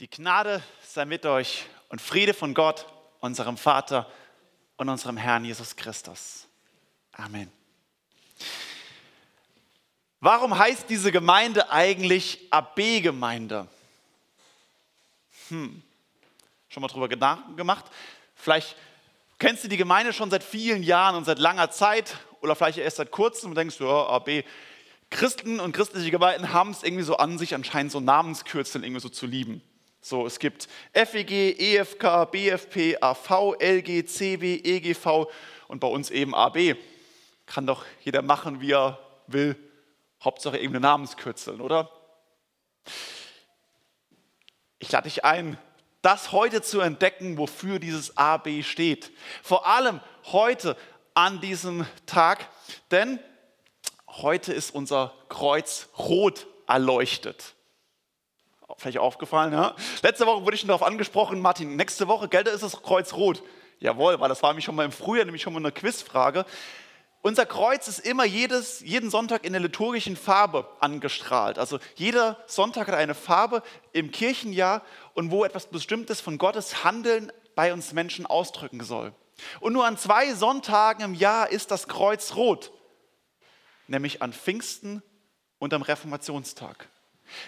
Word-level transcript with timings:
Die 0.00 0.08
Gnade 0.08 0.62
sei 0.82 1.04
mit 1.04 1.26
euch 1.26 1.66
und 1.90 2.00
Friede 2.00 2.32
von 2.32 2.54
Gott, 2.54 2.86
unserem 3.20 3.58
Vater 3.58 4.10
und 4.78 4.88
unserem 4.88 5.18
Herrn 5.18 5.44
Jesus 5.44 5.76
Christus. 5.76 6.46
Amen. 7.12 7.52
Warum 10.20 10.56
heißt 10.56 10.88
diese 10.88 11.12
Gemeinde 11.12 11.70
eigentlich 11.70 12.48
AB-Gemeinde? 12.50 13.68
Hm. 15.48 15.82
Schon 16.70 16.80
mal 16.80 16.88
drüber 16.88 17.08
Gedanken 17.10 17.54
gemacht? 17.58 17.84
Vielleicht 18.34 18.76
kennst 19.38 19.64
du 19.64 19.68
die 19.68 19.76
Gemeinde 19.76 20.14
schon 20.14 20.30
seit 20.30 20.42
vielen 20.42 20.82
Jahren 20.82 21.14
und 21.14 21.26
seit 21.26 21.38
langer 21.38 21.70
Zeit 21.70 22.16
oder 22.40 22.56
vielleicht 22.56 22.78
erst 22.78 22.96
seit 22.96 23.10
kurzem 23.10 23.50
und 23.50 23.56
denkst 23.56 23.76
du, 23.76 23.84
ja, 23.84 24.06
AB. 24.06 24.44
Christen 25.10 25.60
und 25.60 25.72
christliche 25.72 26.10
Gemeinden 26.10 26.54
haben 26.54 26.70
es 26.70 26.84
irgendwie 26.84 27.04
so 27.04 27.18
an 27.18 27.36
sich, 27.36 27.54
anscheinend 27.54 27.92
so 27.92 28.00
Namenskürzel 28.00 28.82
irgendwie 28.82 29.02
so 29.02 29.10
zu 29.10 29.26
lieben. 29.26 29.60
So, 30.02 30.26
es 30.26 30.38
gibt 30.38 30.66
FEG, 30.94 31.60
EFK, 31.60 32.24
BFP, 32.30 32.96
AV, 33.02 33.54
LG, 33.60 34.06
CW, 34.06 34.60
EGV 34.64 35.26
und 35.68 35.80
bei 35.80 35.88
uns 35.88 36.10
eben 36.10 36.34
AB. 36.34 36.76
Kann 37.44 37.66
doch 37.66 37.84
jeder 38.02 38.22
machen, 38.22 38.62
wie 38.62 38.72
er 38.72 38.98
will. 39.26 39.56
Hauptsache 40.24 40.56
irgendeine 40.56 40.80
Namenskürzel, 40.80 41.60
oder? 41.60 41.90
Ich 44.78 44.90
lade 44.90 45.08
dich 45.08 45.24
ein, 45.24 45.58
das 46.00 46.32
heute 46.32 46.62
zu 46.62 46.80
entdecken, 46.80 47.36
wofür 47.36 47.78
dieses 47.78 48.16
AB 48.16 48.62
steht. 48.62 49.12
Vor 49.42 49.66
allem 49.66 50.00
heute 50.24 50.78
an 51.12 51.42
diesem 51.42 51.86
Tag, 52.06 52.48
denn 52.90 53.18
heute 54.08 54.54
ist 54.54 54.74
unser 54.74 55.14
Kreuz 55.28 55.90
rot 55.98 56.46
erleuchtet 56.66 57.54
vielleicht 58.78 58.98
aufgefallen. 58.98 59.52
Ja? 59.52 59.74
Letzte 60.02 60.26
Woche 60.26 60.42
wurde 60.44 60.54
ich 60.54 60.60
schon 60.60 60.68
darauf 60.68 60.82
angesprochen, 60.82 61.40
Martin, 61.40 61.76
nächste 61.76 62.08
Woche, 62.08 62.28
gell, 62.28 62.44
da 62.44 62.50
ist 62.50 62.62
das 62.62 62.82
Kreuz 62.82 63.12
rot. 63.12 63.42
Jawohl, 63.78 64.20
weil 64.20 64.28
das 64.28 64.42
war 64.42 64.50
nämlich 64.50 64.64
schon 64.64 64.74
mal 64.74 64.84
im 64.84 64.92
Frühjahr, 64.92 65.24
nämlich 65.24 65.42
schon 65.42 65.52
mal 65.52 65.60
eine 65.60 65.72
Quizfrage. 65.72 66.44
Unser 67.22 67.44
Kreuz 67.44 67.86
ist 67.86 67.98
immer 67.98 68.24
jedes, 68.24 68.80
jeden 68.80 69.10
Sonntag 69.10 69.44
in 69.44 69.52
der 69.52 69.60
liturgischen 69.60 70.16
Farbe 70.16 70.66
angestrahlt. 70.80 71.58
Also 71.58 71.78
jeder 71.94 72.42
Sonntag 72.46 72.88
hat 72.88 72.94
eine 72.94 73.14
Farbe 73.14 73.62
im 73.92 74.10
Kirchenjahr 74.10 74.82
und 75.12 75.30
wo 75.30 75.44
etwas 75.44 75.66
Bestimmtes 75.66 76.20
von 76.20 76.38
Gottes 76.38 76.82
Handeln 76.82 77.30
bei 77.54 77.74
uns 77.74 77.92
Menschen 77.92 78.24
ausdrücken 78.24 78.82
soll. 78.82 79.12
Und 79.60 79.74
nur 79.74 79.86
an 79.86 79.98
zwei 79.98 80.32
Sonntagen 80.34 81.04
im 81.04 81.14
Jahr 81.14 81.50
ist 81.50 81.70
das 81.70 81.88
Kreuz 81.88 82.36
rot, 82.36 82.72
nämlich 83.86 84.22
an 84.22 84.32
Pfingsten 84.32 85.02
und 85.58 85.74
am 85.74 85.82
Reformationstag. 85.82 86.88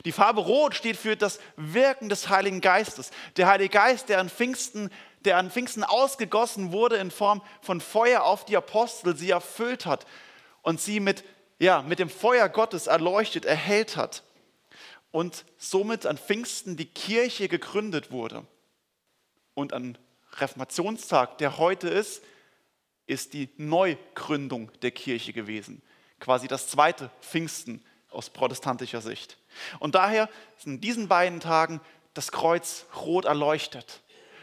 Die 0.04 0.12
Farbe 0.12 0.40
Rot 0.40 0.74
steht 0.74 0.96
für 0.96 1.16
das 1.16 1.40
Wirken 1.56 2.08
des 2.08 2.28
Heiligen 2.28 2.60
Geistes. 2.60 3.10
Der 3.36 3.48
Heilige 3.48 3.70
Geist, 3.70 4.08
der 4.08 4.18
an 4.18 4.28
Pfingsten, 4.28 4.90
der 5.24 5.38
an 5.38 5.50
Pfingsten 5.50 5.84
ausgegossen 5.84 6.72
wurde 6.72 6.96
in 6.96 7.10
Form 7.10 7.42
von 7.60 7.80
Feuer 7.80 8.22
auf 8.22 8.44
die 8.44 8.56
Apostel, 8.56 9.16
sie 9.16 9.30
erfüllt 9.30 9.86
hat 9.86 10.06
und 10.62 10.80
sie 10.80 11.00
mit, 11.00 11.24
ja, 11.58 11.82
mit 11.82 11.98
dem 11.98 12.10
Feuer 12.10 12.48
Gottes 12.48 12.86
erleuchtet, 12.86 13.44
erhellt 13.44 13.96
hat. 13.96 14.22
Und 15.10 15.44
somit 15.58 16.06
an 16.06 16.16
Pfingsten 16.16 16.76
die 16.76 16.86
Kirche 16.86 17.48
gegründet 17.48 18.10
wurde. 18.10 18.46
Und 19.54 19.74
an 19.74 19.98
Reformationstag, 20.38 21.36
der 21.38 21.58
heute 21.58 21.88
ist, 21.88 22.22
ist 23.06 23.34
die 23.34 23.50
Neugründung 23.58 24.70
der 24.80 24.90
Kirche 24.90 25.32
gewesen. 25.32 25.82
Quasi 26.18 26.48
das 26.48 26.68
zweite 26.68 27.10
Pfingsten 27.20 27.84
aus 28.12 28.30
protestantischer 28.30 29.00
Sicht. 29.00 29.36
Und 29.78 29.94
daher 29.94 30.28
ist 30.56 30.66
in 30.66 30.80
diesen 30.80 31.08
beiden 31.08 31.40
Tagen 31.40 31.80
das 32.14 32.32
Kreuz 32.32 32.86
rot 32.96 33.24
erleuchtet. 33.24 34.00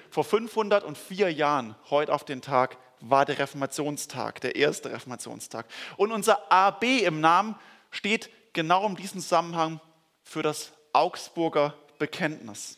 Vor 0.09 0.23
504 0.23 1.31
Jahren, 1.31 1.75
heute 1.90 2.14
auf 2.14 2.23
den 2.23 2.42
Tag, 2.42 2.78
war 3.00 3.25
der 3.25 3.40
Reformationstag, 3.40 4.42
der 4.42 4.56
erste 4.56 4.92
Reformationstag. 4.92 5.66
Und 5.97 6.12
unser 6.12 6.52
AB 6.52 6.84
im 7.03 7.22
Namen 7.22 7.56
steht 7.91 8.30
genau 8.53 8.85
in 8.88 8.96
diesem 8.96 9.22
Zusammenhang 9.22 9.80
für 10.24 10.44
das 10.44 10.72
Augsburger 10.94 11.75
Bekenntnis. 11.97 12.78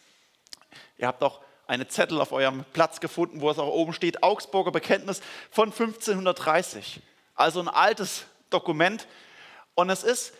Ihr 0.97 1.07
habt 1.07 1.23
auch 1.23 1.41
eine 1.67 1.87
Zettel 1.87 2.19
auf 2.19 2.33
eurem 2.33 2.65
Platz 2.73 2.99
gefunden, 2.99 3.39
wo 3.39 3.49
es 3.49 3.57
auch 3.57 3.67
oben 3.67 3.93
steht, 3.93 4.23
Augsburger 4.23 4.71
Bekenntnis 4.71 5.21
von 5.49 5.69
1530. 5.69 7.01
Also 7.35 7.61
ein 7.61 7.69
altes 7.69 8.25
Dokument. 8.49 9.07
Und 9.73 9.89
es 9.89 10.03
ist 10.03 10.33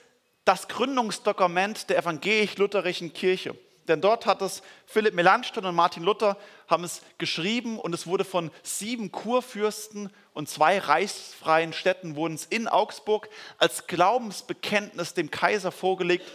das 0.45 0.67
Gründungsdokument 0.67 1.89
der 1.89 1.99
evangelisch-lutherischen 1.99 3.13
Kirche. 3.13 3.55
Denn 3.87 4.01
dort 4.01 4.25
hat 4.25 4.41
es 4.41 4.61
Philipp 4.85 5.13
Melanchthon 5.13 5.65
und 5.65 5.75
Martin 5.75 6.03
Luther 6.03 6.37
haben 6.67 6.83
es 6.83 7.01
geschrieben 7.17 7.79
und 7.79 7.93
es 7.93 8.07
wurde 8.07 8.23
von 8.23 8.51
sieben 8.63 9.11
Kurfürsten 9.11 10.11
und 10.33 10.47
zwei 10.47 10.77
reichsfreien 10.77 11.73
Städten 11.73 12.15
wurden 12.15 12.35
es 12.35 12.45
in 12.45 12.67
Augsburg 12.67 13.27
als 13.57 13.87
Glaubensbekenntnis 13.87 15.13
dem 15.13 15.31
Kaiser 15.31 15.71
vorgelegt 15.71 16.25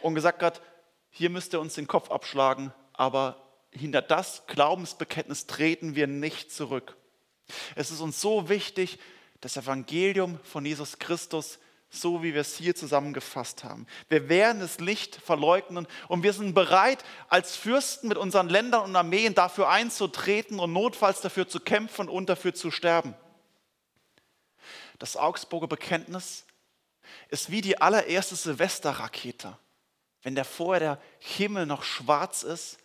und 0.00 0.14
gesagt 0.14 0.42
hat, 0.42 0.62
hier 1.10 1.28
müsst 1.28 1.52
ihr 1.52 1.60
uns 1.60 1.74
den 1.74 1.88
Kopf 1.88 2.10
abschlagen, 2.10 2.72
aber 2.94 3.36
hinter 3.70 4.00
das 4.00 4.46
Glaubensbekenntnis 4.46 5.46
treten 5.46 5.94
wir 5.94 6.06
nicht 6.06 6.52
zurück. 6.52 6.96
Es 7.74 7.90
ist 7.90 8.00
uns 8.00 8.20
so 8.20 8.48
wichtig, 8.48 8.98
das 9.40 9.56
Evangelium 9.56 10.38
von 10.44 10.64
Jesus 10.64 10.98
Christus 10.98 11.58
so 11.94 12.22
wie 12.22 12.32
wir 12.32 12.40
es 12.40 12.56
hier 12.56 12.74
zusammengefasst 12.74 13.64
haben. 13.64 13.86
Wir 14.08 14.30
werden 14.30 14.60
das 14.60 14.80
Licht 14.80 15.16
verleugnen 15.16 15.86
und 16.08 16.22
wir 16.22 16.32
sind 16.32 16.54
bereit, 16.54 17.04
als 17.28 17.54
Fürsten 17.54 18.08
mit 18.08 18.16
unseren 18.16 18.48
Ländern 18.48 18.84
und 18.84 18.96
Armeen 18.96 19.34
dafür 19.34 19.68
einzutreten 19.68 20.58
und 20.58 20.72
notfalls 20.72 21.20
dafür 21.20 21.46
zu 21.46 21.60
kämpfen 21.60 22.08
und 22.08 22.30
dafür 22.30 22.54
zu 22.54 22.70
sterben. 22.70 23.14
Das 24.98 25.18
Augsburger 25.18 25.66
Bekenntnis 25.68 26.46
ist 27.28 27.50
wie 27.50 27.60
die 27.60 27.78
allererste 27.78 28.36
Silvesterrakete. 28.36 29.58
Wenn 30.22 30.34
der 30.34 30.46
vorher 30.46 30.80
der 30.80 31.02
Himmel 31.18 31.66
noch 31.66 31.82
schwarz 31.82 32.42
ist 32.42 32.78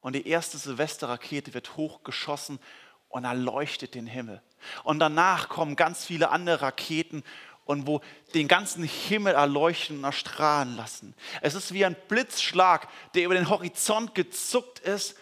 und 0.00 0.12
die 0.12 0.28
erste 0.28 0.56
Silvesterrakete 0.56 1.52
wird 1.52 1.76
hochgeschossen 1.76 2.60
und 3.08 3.24
erleuchtet 3.24 3.96
den 3.96 4.06
Himmel. 4.06 4.40
Und 4.84 5.00
danach 5.00 5.48
kommen 5.48 5.74
ganz 5.74 6.04
viele 6.04 6.30
andere 6.30 6.62
Raketen 6.62 7.24
und 7.64 7.86
wo 7.86 8.00
den 8.34 8.48
ganzen 8.48 8.84
Himmel 8.84 9.34
erleuchten 9.34 9.98
und 9.98 10.04
erstrahlen 10.04 10.76
lassen. 10.76 11.14
Es 11.40 11.54
ist 11.54 11.72
wie 11.72 11.84
ein 11.84 11.96
Blitzschlag, 12.08 12.88
der 13.14 13.24
über 13.24 13.34
den 13.34 13.48
Horizont 13.48 14.14
gezuckt 14.14 14.80
ist 14.80 15.16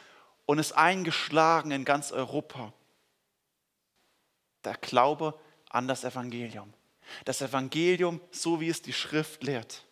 und 0.47 0.59
ist 0.59 0.73
eingeschlagen 0.73 1.71
in 1.71 1.85
ganz 1.85 2.13
Europa. 2.13 2.73
Der 4.65 4.75
Glaube 4.75 5.39
an 5.69 5.89
das 5.89 6.05
Evangelium. 6.05 6.73
Das 7.25 7.41
Evangelium, 7.43 8.21
so 8.31 8.61
wie 8.61 8.69
es 8.69 8.83
die 8.83 8.93
Schrift 8.93 9.43
lehrt. 9.43 9.85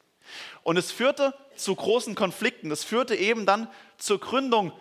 Und 0.63 0.77
es 0.77 0.93
führte 0.93 1.35
zu 1.57 1.75
großen 1.75 2.15
Konflikten. 2.15 2.71
Es 2.71 2.85
führte 2.85 3.15
eben 3.15 3.47
dann 3.47 3.69
zur 3.97 4.21
Gründung 4.21 4.73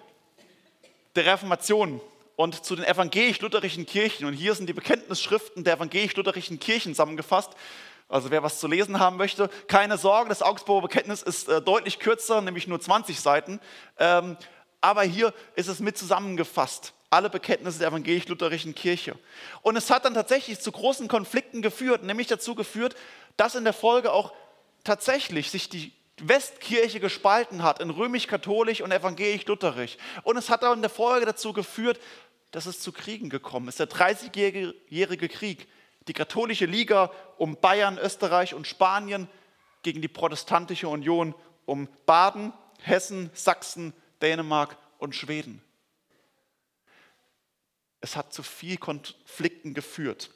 der 1.16 1.26
Reformation 1.26 2.02
und 2.38 2.64
zu 2.64 2.76
den 2.76 2.86
evangelisch-lutherischen 2.86 3.86
Kirchen. 3.86 4.26
Und 4.26 4.34
hier 4.34 4.56
sind 4.56 4.70
die 4.70 4.74
Bekenntnisschriften 4.74 5.66
der 5.66 5.74
evangelisch-lutherischen 5.74 6.60
Kirchen 6.60 6.94
zusammengefasst. 6.94 7.52
Also 8.08 8.32
wer 8.32 8.44
was 8.44 8.60
zu 8.60 8.68
lesen 8.68 9.00
haben 9.00 9.18
möchte, 9.18 9.50
keine 9.68 9.98
Sorge, 9.98 10.30
das 10.30 10.42
Augsburger 10.42 10.88
Bekenntnis 10.88 11.24
ist 11.24 11.50
äh, 11.50 11.62
deutlich 11.62 12.00
kürzer, 12.00 12.40
nämlich 12.42 12.68
nur 12.68 12.80
20 12.80 13.20
Seiten. 13.20 13.60
Ähm, 13.98 14.38
aber 14.80 15.02
hier 15.02 15.34
ist 15.56 15.68
es 15.68 15.80
mit 15.80 15.98
zusammengefasst. 15.98 16.94
Alle 17.10 17.30
Bekenntnisse 17.30 17.80
der 17.80 17.88
evangelisch-lutherischen 17.88 18.76
Kirche. 18.76 19.18
Und 19.64 19.76
es 19.76 19.90
hat 19.90 20.06
dann 20.06 20.14
tatsächlich 20.14 20.60
zu 20.60 20.72
großen 20.72 21.08
Konflikten 21.08 21.64
geführt, 21.64 22.04
nämlich 22.04 22.28
dazu 22.28 22.54
geführt, 22.54 22.96
dass 23.36 23.56
in 23.56 23.64
der 23.64 23.74
Folge 23.74 24.12
auch 24.14 24.32
tatsächlich 24.84 25.50
sich 25.50 25.70
die 25.70 25.92
Westkirche 26.20 27.00
gespalten 27.00 27.62
hat 27.62 27.80
in 27.80 27.90
römisch-katholisch 27.90 28.82
und 28.82 28.92
evangelisch-lutherisch. 28.92 29.98
Und 30.24 30.38
es 30.38 30.50
hat 30.50 30.64
dann 30.64 30.74
in 30.74 30.82
der 30.82 30.90
Folge 30.90 31.26
dazu 31.26 31.54
geführt, 31.54 32.00
dass 32.58 32.66
es 32.66 32.80
zu 32.80 32.92
Kriegen 32.92 33.30
gekommen 33.30 33.68
ist. 33.68 33.80
Der 33.80 33.88
30-jährige 33.88 35.30
Krieg, 35.30 35.68
die 36.08 36.14
katholische 36.14 36.66
Liga 36.66 37.12
um 37.38 37.56
Bayern, 37.56 38.00
Österreich 38.00 38.56
und 38.56 38.66
Spanien 38.66 39.30
gegen 39.84 40.02
die 40.02 40.08
protestantische 40.08 40.88
Union 40.88 41.36
um 41.68 41.88
Baden, 42.08 42.52
Hessen, 42.82 43.30
Sachsen, 43.36 43.94
Dänemark 44.24 44.76
und 44.98 45.14
Schweden. 45.14 45.62
Es 48.02 48.16
hat 48.16 48.34
zu 48.34 48.42
viel 48.42 48.78
Konflikten 48.78 49.76
geführt, 49.76 50.32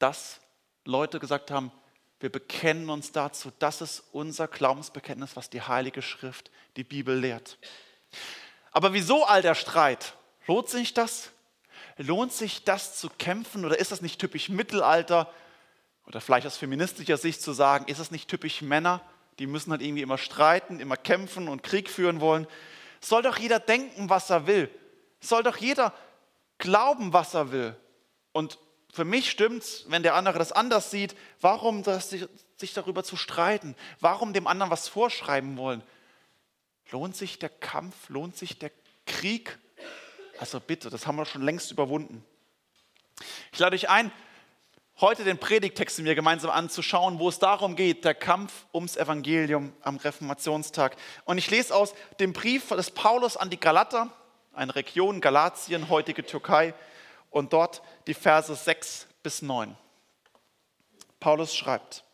dass 0.00 0.40
Leute 0.84 1.20
gesagt 1.20 1.52
haben, 1.52 1.70
wir 2.18 2.32
bekennen 2.32 2.90
uns 2.90 3.12
dazu. 3.12 3.52
Das 3.60 3.80
ist 3.80 4.02
unser 4.10 4.48
Glaubensbekenntnis, 4.48 5.36
was 5.36 5.50
die 5.50 5.62
Heilige 5.62 6.02
Schrift, 6.02 6.50
die 6.74 6.82
Bibel 6.82 7.16
lehrt. 7.16 7.58
Aber 8.72 8.92
wieso 8.92 9.24
all 9.24 9.40
der 9.40 9.54
Streit? 9.54 10.16
Lohnt 10.46 10.68
sich 10.68 10.94
das? 10.94 11.30
Lohnt 11.98 12.32
sich 12.32 12.64
das 12.64 12.98
zu 12.98 13.08
kämpfen 13.08 13.64
oder 13.64 13.78
ist 13.78 13.92
das 13.92 14.02
nicht 14.02 14.20
typisch 14.20 14.48
Mittelalter? 14.48 15.32
Oder 16.06 16.20
vielleicht 16.20 16.46
aus 16.46 16.56
feministischer 16.56 17.16
Sicht 17.16 17.42
zu 17.42 17.52
sagen, 17.52 17.86
ist 17.88 18.00
das 18.00 18.10
nicht 18.10 18.28
typisch 18.28 18.62
Männer? 18.62 19.00
Die 19.38 19.46
müssen 19.46 19.72
halt 19.72 19.82
irgendwie 19.82 20.02
immer 20.02 20.18
streiten, 20.18 20.80
immer 20.80 20.96
kämpfen 20.96 21.48
und 21.48 21.62
Krieg 21.62 21.90
führen 21.90 22.20
wollen. 22.20 22.46
Soll 23.00 23.22
doch 23.22 23.38
jeder 23.38 23.58
denken, 23.58 24.08
was 24.08 24.30
er 24.30 24.46
will. 24.46 24.70
Soll 25.20 25.42
doch 25.42 25.56
jeder 25.56 25.92
glauben, 26.58 27.12
was 27.12 27.34
er 27.34 27.50
will. 27.50 27.76
Und 28.32 28.58
für 28.92 29.04
mich 29.04 29.30
stimmt 29.30 29.62
es, 29.62 29.84
wenn 29.88 30.02
der 30.02 30.14
andere 30.14 30.38
das 30.38 30.52
anders 30.52 30.90
sieht. 30.90 31.16
Warum 31.40 31.82
das, 31.82 32.10
sich 32.10 32.72
darüber 32.72 33.04
zu 33.04 33.16
streiten? 33.16 33.74
Warum 34.00 34.32
dem 34.32 34.46
anderen 34.46 34.70
was 34.70 34.88
vorschreiben 34.88 35.56
wollen? 35.58 35.82
Lohnt 36.90 37.16
sich 37.16 37.38
der 37.38 37.48
Kampf? 37.48 38.08
Lohnt 38.08 38.36
sich 38.36 38.58
der 38.58 38.70
Krieg? 39.06 39.58
Also 40.38 40.60
bitte, 40.60 40.90
das 40.90 41.06
haben 41.06 41.16
wir 41.16 41.24
schon 41.24 41.42
längst 41.42 41.70
überwunden. 41.70 42.24
Ich 43.52 43.58
lade 43.58 43.74
euch 43.74 43.88
ein, 43.88 44.12
heute 45.00 45.24
den 45.24 45.38
Predigtext 45.38 45.98
mir 46.00 46.14
gemeinsam 46.14 46.50
anzuschauen, 46.50 47.18
wo 47.18 47.28
es 47.28 47.38
darum 47.38 47.76
geht, 47.76 48.04
der 48.04 48.14
Kampf 48.14 48.66
ums 48.72 48.96
Evangelium 48.96 49.72
am 49.82 49.96
Reformationstag. 49.96 50.96
Und 51.24 51.38
ich 51.38 51.50
lese 51.50 51.74
aus 51.74 51.94
dem 52.20 52.32
Brief 52.32 52.68
des 52.68 52.90
Paulus 52.90 53.36
an 53.36 53.50
die 53.50 53.60
Galater, 53.60 54.10
eine 54.52 54.74
Region 54.74 55.20
Galatien, 55.20 55.88
heutige 55.88 56.24
Türkei, 56.24 56.74
und 57.30 57.52
dort 57.52 57.82
die 58.06 58.14
Verse 58.14 58.54
6 58.54 59.06
bis 59.22 59.42
9. 59.42 59.76
Paulus 61.20 61.54
schreibt, 61.54 62.04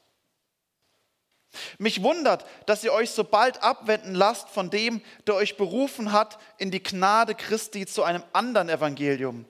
mich 1.78 2.02
wundert, 2.02 2.46
dass 2.66 2.84
ihr 2.84 2.92
euch 2.92 3.10
so 3.10 3.24
bald 3.24 3.62
abwenden 3.62 4.14
lasst 4.14 4.48
von 4.48 4.70
dem, 4.70 5.02
der 5.26 5.34
euch 5.34 5.56
berufen 5.56 6.12
hat 6.12 6.38
in 6.58 6.70
die 6.70 6.82
Gnade 6.82 7.34
Christi 7.34 7.86
zu 7.86 8.02
einem 8.02 8.22
anderen 8.32 8.68
Evangelium. 8.68 9.44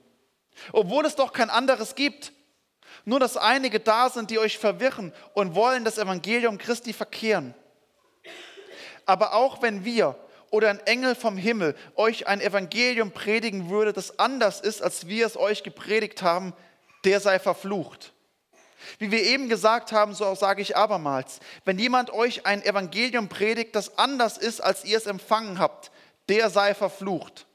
Obwohl 0.73 1.07
es 1.07 1.17
doch 1.17 1.33
kein 1.33 1.51
anderes 1.51 1.95
gibt. 1.95 2.33
Nur 3.05 3.19
dass 3.19 3.37
einige 3.37 3.81
da 3.81 4.11
sind, 4.11 4.31
die 4.31 4.39
euch 4.39 4.59
verwirren 4.59 5.13
und 5.35 5.55
wollen 5.55 5.85
das 5.85 5.99
Evangelium 5.99 6.59
Christi 6.59 6.93
verkehren. 6.93 7.55
Aber 9.07 9.35
auch 9.35 9.63
wenn 9.63 9.85
wir 9.85 10.17
oder 10.51 10.69
ein 10.69 10.81
Engel 10.81 11.15
vom 11.15 11.37
Himmel 11.37 11.75
euch 11.97 12.27
ein 12.27 12.41
Evangelium 12.41 13.11
predigen 13.11 13.71
würde, 13.71 13.93
das 13.93 14.19
anders 14.19 14.61
ist, 14.61 14.83
als 14.83 15.09
wir 15.09 15.27
es 15.27 15.37
euch 15.37 15.63
gepredigt 15.63 16.23
haben, 16.23 16.53
der 17.05 17.21
sei 17.21 17.39
verflucht. 17.39 18.12
Wie 18.99 19.11
wir 19.11 19.23
eben 19.23 19.49
gesagt 19.49 19.93
haben, 19.93 20.15
so 20.15 20.35
sage 20.35 20.63
ich 20.63 20.77
abermals, 20.77 21.41
wenn 21.65 21.79
jemand 21.79 22.11
euch 22.11 22.47
ein 22.47 22.63
Evangelium 22.63 23.29
predigt, 23.29 23.75
das 23.75 23.99
anders 23.99 24.39
ist, 24.39 24.61
als 24.61 24.85
ihr 24.85 24.97
es 24.97 25.07
empfangen 25.07 25.59
habt, 25.59 25.91
der 26.29 26.51
sei 26.51 26.75
verflucht. 26.75 27.47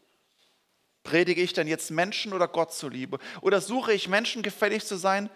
Predige 1.03 1.41
ich 1.41 1.53
denn 1.53 1.68
jetzt 1.68 1.91
Menschen 1.91 2.33
oder 2.33 2.47
Gott 2.47 2.74
zuliebe? 2.74 3.19
Oder 3.41 3.62
suche 3.62 3.94
ich 3.94 4.09
Menschen 4.09 4.44
gefällig 4.44 4.85
zu 4.85 4.97
sein? 4.97 5.29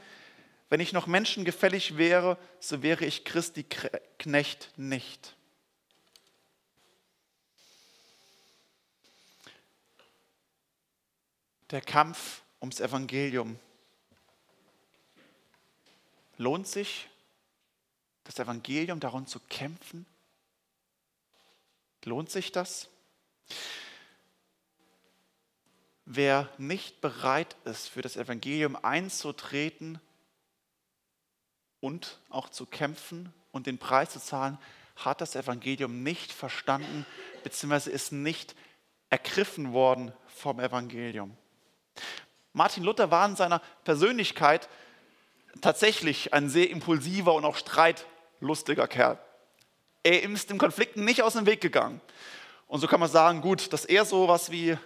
Wenn 0.70 0.80
ich 0.80 0.94
noch 0.94 1.08
Menschen 1.08 1.46
gefällig 1.46 1.98
wäre, 1.98 2.38
so 2.60 2.84
wäre 2.84 3.06
ich 3.06 3.24
Christi 3.24 3.66
Knecht 4.18 4.72
nicht. 4.76 5.36
der 11.72 11.82
Kampf 11.82 12.42
ums 12.62 12.80
Evangelium. 12.80 13.58
Lohnt 16.42 16.66
sich 16.66 17.08
das 18.24 18.40
Evangelium 18.40 19.00
darum 19.00 19.28
zu 19.28 19.40
kämpfen? 19.42 20.08
Lohnt 22.04 22.32
sich 22.32 22.52
das? 22.52 22.90
Wer 26.06 26.50
nicht 26.58 27.00
bereit 27.00 27.56
ist, 27.66 27.90
für 27.90 28.02
das 28.02 28.18
Evangelium 28.18 28.76
einzutreten 28.76 30.02
und 31.80 32.18
auch 32.32 32.50
zu 32.50 32.66
kämpfen 32.66 33.32
und 33.52 33.68
den 33.68 33.78
Preis 33.78 34.10
zu 34.10 34.20
zahlen, 34.20 34.58
hat 34.96 35.22
das 35.22 35.36
Evangelium 35.36 36.02
nicht 36.02 36.32
verstanden, 36.32 37.06
beziehungsweise 37.44 37.92
ist 37.92 38.14
nicht 38.14 38.56
ergriffen 39.12 39.74
worden 39.74 40.12
vom 40.26 40.60
Evangelium. 40.60 41.38
Martin 42.52 42.84
Luther 42.84 43.12
war 43.12 43.30
in 43.30 43.36
seiner 43.36 43.60
Persönlichkeit 43.84 44.68
tatsächlich 45.60 46.34
ein 46.34 46.50
sehr 46.50 46.70
impulsiver 46.70 47.34
und 47.34 47.46
auch 47.46 47.58
streitlustiger 47.58 48.88
Kerl. 48.88 49.20
Er 50.04 50.24
ist 50.24 50.50
den 50.50 50.58
Konflikten 50.58 51.04
nicht 51.06 51.22
aus 51.22 51.34
dem 51.34 51.46
Weg 51.46 51.62
gegangen. 51.62 52.02
Und 52.68 52.80
so 52.80 52.88
kann 52.88 53.00
man 53.00 53.10
sagen, 53.10 53.42
gut, 53.42 53.74
dass 53.74 53.86
er 53.86 54.06
so 54.06 54.28
was 54.28 54.50
wie 54.52 54.78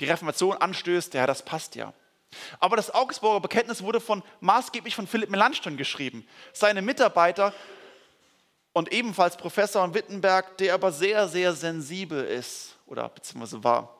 die 0.00 0.04
Reformation 0.04 0.56
anstößt, 0.56 1.14
ja, 1.14 1.26
das 1.26 1.44
passt 1.44 1.74
ja. 1.76 1.92
Aber 2.60 2.76
das 2.76 2.92
Augsburger 2.92 3.40
Bekenntnis 3.40 3.82
wurde 3.82 4.00
von, 4.00 4.22
maßgeblich 4.40 4.94
von 4.94 5.06
Philipp 5.06 5.30
Melanchthon 5.30 5.76
geschrieben. 5.76 6.26
Seine 6.52 6.82
Mitarbeiter 6.82 7.54
und 8.72 8.92
ebenfalls 8.92 9.36
Professor 9.36 9.84
in 9.84 9.94
Wittenberg, 9.94 10.58
der 10.58 10.74
aber 10.74 10.92
sehr, 10.92 11.28
sehr 11.28 11.52
sensibel 11.54 12.24
ist 12.24 12.76
oder 12.86 13.08
beziehungsweise 13.08 13.64
war. 13.64 13.94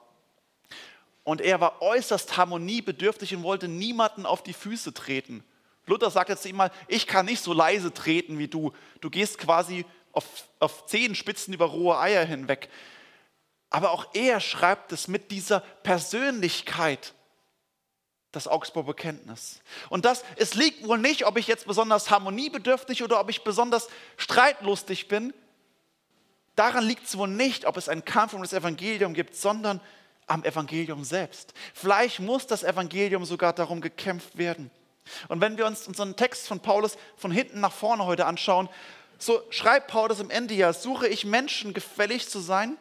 Und 1.25 1.41
er 1.41 1.61
war 1.61 1.83
äußerst 1.83 2.37
harmoniebedürftig 2.37 3.35
und 3.35 3.43
wollte 3.43 3.69
niemanden 3.69 4.25
auf 4.25 4.43
die 4.43 4.55
Füße 4.55 4.95
treten. 4.95 5.45
Luther 5.89 6.11
sagt 6.11 6.29
jetzt 6.29 6.47
immer, 6.47 6.71
ich 6.87 7.07
kann 7.07 7.27
nicht 7.27 7.43
so 7.43 7.53
leise 7.53 7.93
treten 7.93 8.39
wie 8.39 8.49
du. 8.49 8.73
Du 9.01 9.11
gehst 9.11 9.39
quasi 9.39 9.85
auf, 10.13 10.25
auf 10.59 10.87
Zehenspitzen 10.87 11.55
über 11.55 11.67
rohe 11.67 11.99
Eier 11.99 12.25
hinweg. 12.25 12.69
Aber 13.71 13.93
auch 13.93 14.15
er 14.15 14.41
schreibt 14.41 14.93
es 14.93 15.09
mit 15.09 15.31
dieser 15.31 15.61
Persönlichkeit, 15.61 17.15
das 18.33 18.49
Augsburger 18.49 18.89
Bekenntnis. 18.89 19.61
Und 19.89 20.05
das, 20.05 20.25
es 20.37 20.55
liegt 20.55 20.87
wohl 20.87 20.99
nicht, 20.99 21.27
ob 21.27 21.37
ich 21.39 21.47
jetzt 21.47 21.67
besonders 21.67 22.11
harmoniebedürftig 22.11 23.03
oder 23.03 23.21
ob 23.21 23.31
ich 23.31 23.43
besonders 23.43 23.89
streitlustig 24.17 25.09
bin. 25.09 25.33
Daran 26.55 26.85
liegt 26.85 27.07
es 27.07 27.17
wohl 27.17 27.29
nicht, 27.29 27.67
ob 27.67 27.77
es 27.77 27.89
einen 27.89 28.05
Kampf 28.05 28.35
um 28.35 28.43
das 28.43 28.53
Evangelium 28.53 29.15
gibt, 29.15 29.35
sondern 29.35 29.81
am 30.27 30.45
Evangelium 30.45 31.05
selbst. 31.05 31.55
Vielleicht 31.73 32.21
muss 32.21 32.47
das 32.47 32.63
Evangelium 32.65 33.25
sogar 33.25 33.53
darum 33.53 33.81
gekämpft 33.81 34.37
werden. 34.37 34.71
Und 35.29 35.41
wenn 35.41 35.59
wir 35.59 35.67
uns 35.67 35.87
unseren 35.87 36.17
Text 36.17 36.47
von 36.47 36.61
Paulus 36.61 36.97
von 37.17 37.31
hinten 37.31 37.61
nach 37.61 37.73
vorne 37.73 38.05
heute 38.05 38.27
anschauen, 38.27 38.69
so 39.19 39.43
schreibt 39.51 39.89
Paulus 39.89 40.21
im 40.21 40.31
Ende 40.31 40.55
ja, 40.55 40.73
suche 40.73 41.09
ich 41.09 41.25
Menschen 41.25 41.75
gefällig 41.75 42.29
zu 42.29 42.39
sein? 42.39 42.77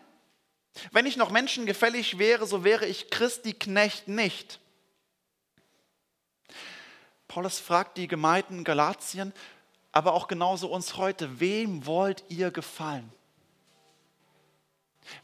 Wenn 0.91 1.05
ich 1.05 1.17
noch 1.17 1.31
Menschen 1.31 1.65
gefällig 1.65 2.19
wäre, 2.19 2.45
so 2.45 2.63
wäre 2.63 2.85
ich 2.85 3.09
Christi 3.09 3.53
Knecht 3.53 4.07
nicht. 4.07 4.59
Paulus 7.27 7.59
fragt 7.59 7.97
die 7.97 8.07
Gemeinden 8.07 8.63
Galatien, 8.63 9.33
aber 9.91 10.13
auch 10.13 10.27
genauso 10.27 10.67
uns 10.67 10.97
heute, 10.97 11.39
wem 11.39 11.85
wollt 11.85 12.23
ihr 12.29 12.51
gefallen? 12.51 13.11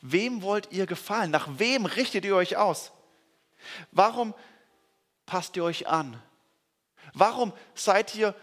Wem 0.02 0.42
wollt 0.42 0.72
ihr 0.72 0.86
gefallen? 0.86 1.32
Nach 1.32 1.48
wem 1.58 1.86
richtet 1.86 2.26
ihr 2.26 2.36
euch 2.36 2.58
aus? 2.58 2.92
Warum 3.92 4.34
passt 5.26 5.56
ihr 5.56 5.64
euch 5.64 5.88
an? 5.88 6.22
Warum 7.14 7.54
seid 7.76 8.16
ihr 8.16 8.36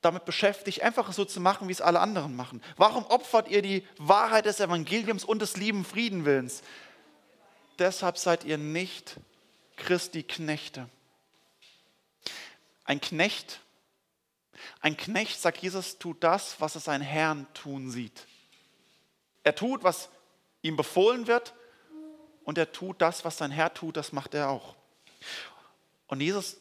damit 0.00 0.24
beschäftigt, 0.24 0.82
einfach 0.82 1.12
so 1.12 1.24
zu 1.24 1.40
machen, 1.40 1.68
wie 1.68 1.72
es 1.72 1.80
alle 1.80 2.00
anderen 2.00 2.36
machen? 2.36 2.62
Warum 2.76 3.04
opfert 3.06 3.48
ihr 3.48 3.62
die 3.62 3.86
Wahrheit 3.98 4.46
des 4.46 4.60
Evangeliums 4.60 5.24
und 5.24 5.40
des 5.40 5.56
lieben 5.56 5.84
Friedenwillens? 5.84 6.62
Deshalb 7.78 8.18
seid 8.18 8.44
ihr 8.44 8.58
nicht 8.58 9.16
Christi 9.76 10.22
Knechte. 10.22 10.88
Ein 12.84 13.00
Knecht, 13.00 13.60
ein 14.80 14.96
Knecht, 14.96 15.40
sagt 15.40 15.58
Jesus, 15.58 15.98
tut 15.98 16.22
das, 16.22 16.60
was 16.60 16.74
es 16.74 16.84
sein 16.84 17.02
Herrn 17.02 17.46
tun 17.54 17.90
sieht. 17.90 18.26
Er 19.44 19.54
tut, 19.54 19.82
was 19.82 20.08
ihm 20.62 20.76
befohlen 20.76 21.26
wird 21.26 21.54
und 22.44 22.58
er 22.58 22.72
tut 22.72 23.00
das, 23.00 23.24
was 23.24 23.36
sein 23.36 23.50
Herr 23.50 23.72
tut, 23.74 23.96
das 23.96 24.12
macht 24.12 24.34
er 24.34 24.48
auch. 24.48 24.74
Und 26.06 26.20
Jesus 26.20 26.56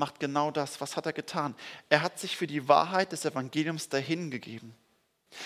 macht 0.00 0.18
genau 0.18 0.50
das. 0.50 0.80
Was 0.80 0.96
hat 0.96 1.06
er 1.06 1.12
getan? 1.12 1.54
Er 1.88 2.02
hat 2.02 2.18
sich 2.18 2.36
für 2.36 2.48
die 2.48 2.66
Wahrheit 2.66 3.12
des 3.12 3.24
Evangeliums 3.24 3.88
dahingegeben. 3.88 4.74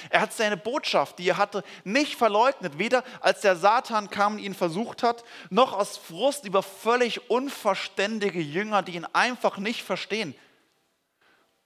Er 0.08 0.22
hat 0.22 0.32
seine 0.32 0.56
Botschaft, 0.56 1.18
die 1.18 1.28
er 1.28 1.36
hatte, 1.36 1.62
nicht 1.84 2.14
verleugnet, 2.14 2.78
weder 2.78 3.04
als 3.20 3.42
der 3.42 3.56
Satan 3.56 4.08
kam 4.08 4.34
und 4.34 4.38
ihn 4.38 4.54
versucht 4.54 5.02
hat, 5.02 5.24
noch 5.50 5.74
aus 5.74 5.98
Frust 5.98 6.46
über 6.46 6.62
völlig 6.62 7.28
unverständige 7.28 8.40
Jünger, 8.40 8.82
die 8.82 8.94
ihn 8.94 9.04
einfach 9.12 9.58
nicht 9.58 9.82
verstehen. 9.82 10.34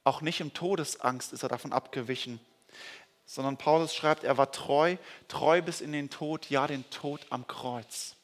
Auch 0.02 0.21
nicht 0.21 0.40
im 0.40 0.52
Todesangst 0.52 1.33
ist 1.33 1.45
er 1.45 1.49
davon 1.49 1.73
abgewichen, 1.73 2.40
sondern 3.25 3.57
Paulus 3.57 3.95
schreibt, 3.95 4.25
er 4.25 4.37
war 4.37 4.50
treu, 4.50 4.97
treu 5.28 5.62
bis 5.62 5.80
in 5.80 5.92
den 5.92 6.11
Tod, 6.11 6.50
ja 6.50 6.66
den 6.66 6.88
Tod 6.90 7.25
am 7.30 7.47
Kreuz. 7.47 8.16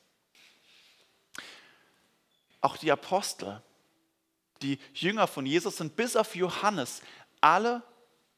Auch 2.61 2.79
die 2.79 2.91
Apostel, 2.91 3.63
die 4.63 4.79
Jünger 4.95 5.27
von 5.27 5.47
Jesus 5.47 5.77
sind 5.77 5.97
bis 5.97 6.17
auf 6.17 6.35
Johannes 6.35 7.03
alle 7.41 7.83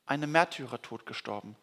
einen 0.07 0.31
Märtyrertod 0.31 1.07
gestorben. 1.07 1.57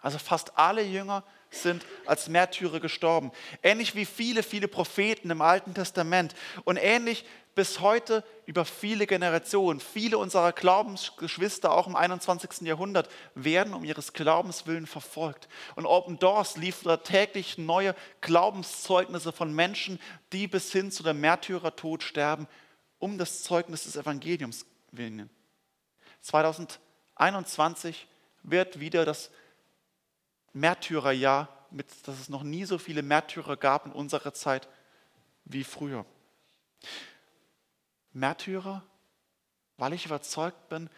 Also 0.00 0.18
fast 0.18 0.56
alle 0.56 0.82
Jünger 0.82 1.24
sind 1.50 1.84
als 2.06 2.28
Märtyrer 2.28 2.80
gestorben. 2.80 3.32
Ähnlich 3.62 3.94
wie 3.94 4.06
viele, 4.06 4.42
viele 4.42 4.68
Propheten 4.68 5.30
im 5.30 5.42
Alten 5.42 5.74
Testament 5.74 6.34
und 6.64 6.78
ähnlich 6.78 7.24
bis 7.54 7.80
heute 7.80 8.24
über 8.46 8.64
viele 8.64 9.06
Generationen. 9.06 9.80
Viele 9.80 10.16
unserer 10.16 10.52
Glaubensgeschwister, 10.52 11.72
auch 11.72 11.86
im 11.86 11.96
21. 11.96 12.62
Jahrhundert, 12.62 13.10
werden 13.34 13.74
um 13.74 13.84
ihres 13.84 14.12
Glaubens 14.12 14.66
willen 14.66 14.86
verfolgt. 14.86 15.48
Und 15.74 15.84
Open 15.84 16.18
Doors 16.18 16.56
liefert 16.56 17.06
täglich 17.06 17.58
neue 17.58 17.94
Glaubenszeugnisse 18.20 19.32
von 19.32 19.52
Menschen, 19.52 20.00
die 20.32 20.46
bis 20.46 20.72
hin 20.72 20.90
zu 20.90 21.02
dem 21.02 21.20
Märtyrertod 21.20 22.02
sterben, 22.02 22.46
um 23.00 23.18
das 23.18 23.42
Zeugnis 23.42 23.84
des 23.84 23.96
Evangeliums 23.96 24.64
willen. 24.92 25.28
2021 26.20 28.06
wird 28.42 28.78
wieder 28.78 29.04
das 29.04 29.30
Märtyrerjahr, 30.52 31.48
mit, 31.70 31.86
dass 32.06 32.20
es 32.20 32.28
noch 32.28 32.42
nie 32.42 32.64
so 32.64 32.78
viele 32.78 33.02
Märtyrer 33.02 33.56
gab 33.56 33.86
in 33.86 33.92
unserer 33.92 34.32
Zeit 34.34 34.68
wie 35.44 35.64
früher. 35.64 36.04
Märtyrer, 38.12 38.82
weil 39.76 39.92
ich 39.92 40.06
überzeugt 40.06 40.68
bin, 40.68 40.90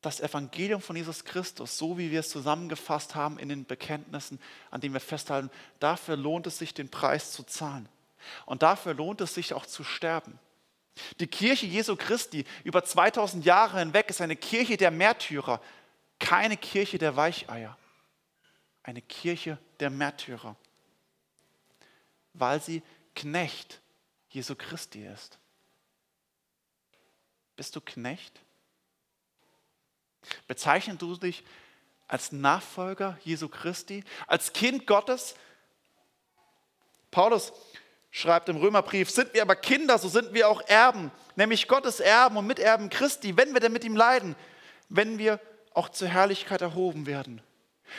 das 0.00 0.20
Evangelium 0.20 0.80
von 0.80 0.96
Jesus 0.96 1.24
Christus, 1.24 1.76
so 1.76 1.98
wie 1.98 2.10
wir 2.10 2.20
es 2.20 2.30
zusammengefasst 2.30 3.14
haben 3.14 3.38
in 3.38 3.48
den 3.48 3.66
Bekenntnissen, 3.66 4.40
an 4.70 4.80
denen 4.80 4.94
wir 4.94 5.00
festhalten, 5.00 5.50
dafür 5.80 6.16
lohnt 6.16 6.46
es 6.46 6.58
sich, 6.58 6.72
den 6.72 6.88
Preis 6.88 7.32
zu 7.32 7.42
zahlen. 7.42 7.88
Und 8.46 8.62
dafür 8.62 8.94
lohnt 8.94 9.20
es 9.20 9.34
sich 9.34 9.54
auch 9.54 9.66
zu 9.66 9.84
sterben. 9.84 10.38
Die 11.20 11.26
Kirche 11.26 11.66
Jesu 11.66 11.96
Christi 11.96 12.44
über 12.64 12.84
2000 12.84 13.44
Jahre 13.44 13.78
hinweg 13.78 14.10
ist 14.10 14.20
eine 14.20 14.36
Kirche 14.36 14.76
der 14.76 14.90
Märtyrer, 14.90 15.60
keine 16.18 16.56
Kirche 16.56 16.98
der 16.98 17.16
Weicheier. 17.16 17.76
Eine 18.82 19.02
Kirche 19.02 19.58
der 19.80 19.90
Märtyrer, 19.90 20.56
weil 22.32 22.62
sie 22.62 22.82
Knecht 23.14 23.80
Jesu 24.30 24.54
Christi 24.54 25.04
ist. 25.04 25.38
Bist 27.56 27.76
du 27.76 27.80
Knecht? 27.80 28.40
Bezeichnest 30.46 31.02
du 31.02 31.16
dich 31.16 31.44
als 32.06 32.32
Nachfolger 32.32 33.18
Jesu 33.24 33.48
Christi, 33.48 34.04
als 34.26 34.52
Kind 34.52 34.86
Gottes? 34.86 35.34
Paulus 37.10 37.52
schreibt 38.10 38.48
im 38.48 38.56
Römerbrief, 38.56 39.10
sind 39.10 39.34
wir 39.34 39.42
aber 39.42 39.56
Kinder, 39.56 39.98
so 39.98 40.08
sind 40.08 40.32
wir 40.32 40.48
auch 40.48 40.62
Erben, 40.68 41.10
nämlich 41.36 41.68
Gottes 41.68 42.00
Erben 42.00 42.36
und 42.36 42.46
Miterben 42.46 42.90
Christi, 42.90 43.36
wenn 43.36 43.52
wir 43.52 43.60
denn 43.60 43.72
mit 43.72 43.84
ihm 43.84 43.96
leiden, 43.96 44.34
wenn 44.88 45.18
wir 45.18 45.40
auch 45.74 45.88
zur 45.88 46.08
Herrlichkeit 46.08 46.62
erhoben 46.62 47.06
werden. 47.06 47.40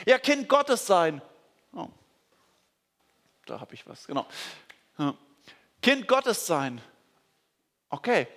Ja, 0.06 0.18
Kind 0.18 0.50
Gottes 0.50 0.86
sein. 0.86 1.22
Oh, 1.74 1.88
da 3.46 3.60
habe 3.60 3.74
ich 3.74 3.88
was, 3.88 4.08
genau. 4.08 4.28
Kind 5.82 6.08
Gottes 6.08 6.46
sein. 6.46 6.82
Okay, 7.90 8.28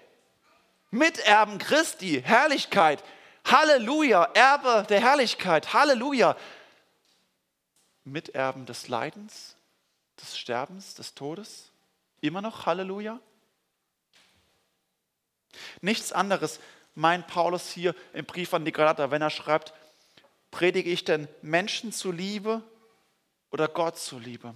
Miterben 0.91 1.59
Christi, 1.59 2.23
Herrlichkeit. 2.23 3.03
Halleluja, 3.45 4.25
Erbe 4.35 4.87
der 4.89 5.01
Herrlichkeit. 5.01 5.73
Halleluja. 5.73 6.37
Miterben 8.05 8.67
des 8.67 8.89
Leidens, 8.89 9.57
des 10.23 10.39
Sterbens, 10.39 10.95
des 10.95 11.15
Todes. 11.15 11.71
Immer 12.21 12.41
noch 12.41 12.67
Halleluja. 12.67 13.21
Nichts 15.81 16.13
anderes 16.13 16.61
meint 16.95 17.27
Paulus 17.27 17.71
hier 17.71 17.95
im 18.13 18.25
Brief 18.25 18.55
an 18.55 18.65
die 18.65 18.73
Galater, 18.73 19.11
wenn 19.11 19.23
er 19.23 19.31
schreibt, 19.31 19.75
predige 20.51 20.91
ich 20.91 21.05
denn 21.05 21.29
Menschen 21.43 21.93
zuliebe 21.93 22.63
oder 23.51 23.69
Gott 23.69 23.99
zuliebe? 23.99 24.55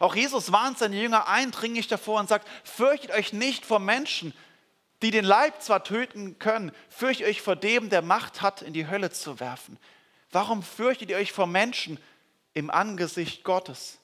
Auch 0.00 0.14
Jesus 0.14 0.50
warnt 0.50 0.78
seine 0.78 1.00
Jünger 1.00 1.28
eindringlich 1.28 1.86
davor 1.86 2.20
und 2.20 2.28
sagt, 2.28 2.48
fürchtet 2.64 3.12
euch 3.12 3.32
nicht 3.32 3.64
vor 3.64 3.78
Menschen, 3.78 4.34
die 5.02 5.10
den 5.10 5.24
Leib 5.24 5.62
zwar 5.62 5.84
töten 5.84 6.38
können, 6.38 6.72
fürchtet 6.88 7.28
euch 7.28 7.42
vor 7.42 7.54
dem, 7.54 7.88
der 7.88 8.02
Macht 8.02 8.42
hat, 8.42 8.62
in 8.62 8.72
die 8.72 8.88
Hölle 8.88 9.10
zu 9.10 9.38
werfen. 9.38 9.78
Warum 10.30 10.62
fürchtet 10.62 11.10
ihr 11.10 11.16
euch 11.16 11.32
vor 11.32 11.46
Menschen 11.46 11.98
im 12.54 12.70
Angesicht 12.70 13.44
Gottes? 13.44 13.97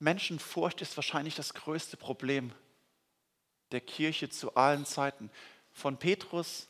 Menschenfurcht 0.00 0.80
ist 0.80 0.96
wahrscheinlich 0.96 1.36
das 1.36 1.54
größte 1.54 1.96
Problem 1.96 2.52
der 3.70 3.80
Kirche 3.80 4.28
zu 4.30 4.54
allen 4.56 4.84
Zeiten. 4.84 5.30
Von 5.72 5.98
Petrus, 5.98 6.68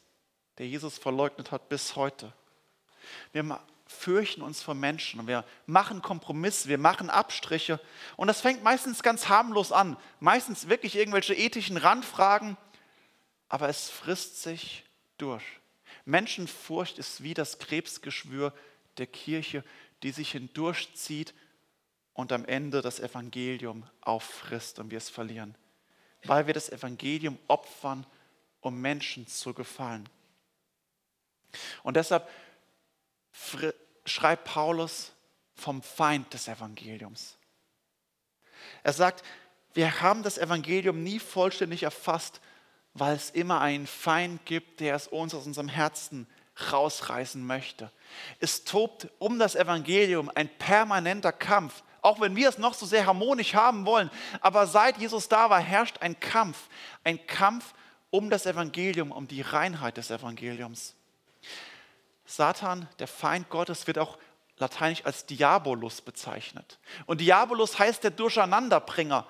der 0.58 0.68
Jesus 0.68 0.98
verleugnet 0.98 1.52
hat, 1.52 1.68
bis 1.68 1.96
heute. 1.96 2.32
Wir 3.32 3.60
fürchten 3.86 4.42
uns 4.42 4.62
vor 4.62 4.74
Menschen 4.74 5.20
und 5.20 5.26
wir 5.26 5.44
machen 5.66 6.02
Kompromisse, 6.02 6.68
wir 6.68 6.78
machen 6.78 7.08
Abstriche 7.08 7.80
und 8.16 8.28
das 8.28 8.40
fängt 8.40 8.62
meistens 8.62 9.02
ganz 9.02 9.28
harmlos 9.28 9.72
an, 9.72 9.96
meistens 10.20 10.68
wirklich 10.68 10.96
irgendwelche 10.96 11.34
ethischen 11.34 11.76
Randfragen, 11.76 12.56
aber 13.48 13.68
es 13.68 13.90
frisst 13.90 14.42
sich 14.42 14.84
durch. 15.18 15.44
Menschenfurcht 16.04 16.98
ist 16.98 17.22
wie 17.22 17.34
das 17.34 17.58
Krebsgeschwür 17.58 18.52
der 18.98 19.06
Kirche, 19.06 19.64
die 20.02 20.12
sich 20.12 20.32
hindurchzieht 20.32 21.34
und 22.14 22.32
am 22.32 22.44
Ende 22.44 22.82
das 22.82 23.00
Evangelium 23.00 23.84
auffrisst 24.00 24.78
und 24.78 24.90
wir 24.90 24.98
es 24.98 25.08
verlieren, 25.08 25.54
weil 26.24 26.46
wir 26.46 26.54
das 26.54 26.68
Evangelium 26.68 27.38
opfern, 27.48 28.06
um 28.60 28.80
Menschen 28.80 29.26
zu 29.26 29.54
gefallen. 29.54 30.08
Und 31.82 31.96
deshalb 31.96 32.28
schreibt 34.04 34.44
Paulus 34.44 35.12
vom 35.54 35.82
Feind 35.82 36.32
des 36.32 36.48
Evangeliums. 36.48 37.36
Er 38.82 38.92
sagt, 38.92 39.24
wir 39.72 40.00
haben 40.00 40.22
das 40.22 40.38
Evangelium 40.38 41.02
nie 41.02 41.18
vollständig 41.18 41.84
erfasst, 41.84 42.40
weil 42.94 43.14
es 43.14 43.30
immer 43.30 43.60
einen 43.60 43.86
Feind 43.86 44.44
gibt, 44.46 44.80
der 44.80 44.96
es 44.96 45.06
uns 45.06 45.34
aus 45.34 45.46
unserem 45.46 45.68
Herzen 45.68 46.26
rausreißen 46.72 47.44
möchte. 47.44 47.90
Es 48.40 48.64
tobt 48.64 49.08
um 49.18 49.38
das 49.38 49.54
Evangelium 49.54 50.30
ein 50.34 50.48
permanenter 50.48 51.32
Kampf, 51.32 51.82
auch 52.02 52.20
wenn 52.20 52.36
wir 52.36 52.48
es 52.48 52.58
noch 52.58 52.74
so 52.74 52.86
sehr 52.86 53.06
harmonisch 53.06 53.54
haben 53.54 53.86
wollen. 53.86 54.10
Aber 54.40 54.66
seit 54.66 54.98
Jesus 54.98 55.28
da 55.28 55.50
war, 55.50 55.60
herrscht 55.60 55.98
ein 56.00 56.18
Kampf, 56.18 56.68
ein 57.04 57.26
Kampf 57.26 57.74
um 58.10 58.30
das 58.30 58.46
Evangelium, 58.46 59.12
um 59.12 59.28
die 59.28 59.42
Reinheit 59.42 59.96
des 59.96 60.10
Evangeliums. 60.10 60.94
Satan, 62.26 62.88
der 62.98 63.08
Feind 63.08 63.48
Gottes, 63.50 63.86
wird 63.86 63.98
auch 63.98 64.18
lateinisch 64.58 65.04
als 65.04 65.26
Diabolus 65.26 66.00
bezeichnet. 66.00 66.78
Und 67.06 67.20
Diabolus 67.20 67.78
heißt 67.78 68.04
der 68.04 68.10
Durcheinanderbringer. 68.10 69.26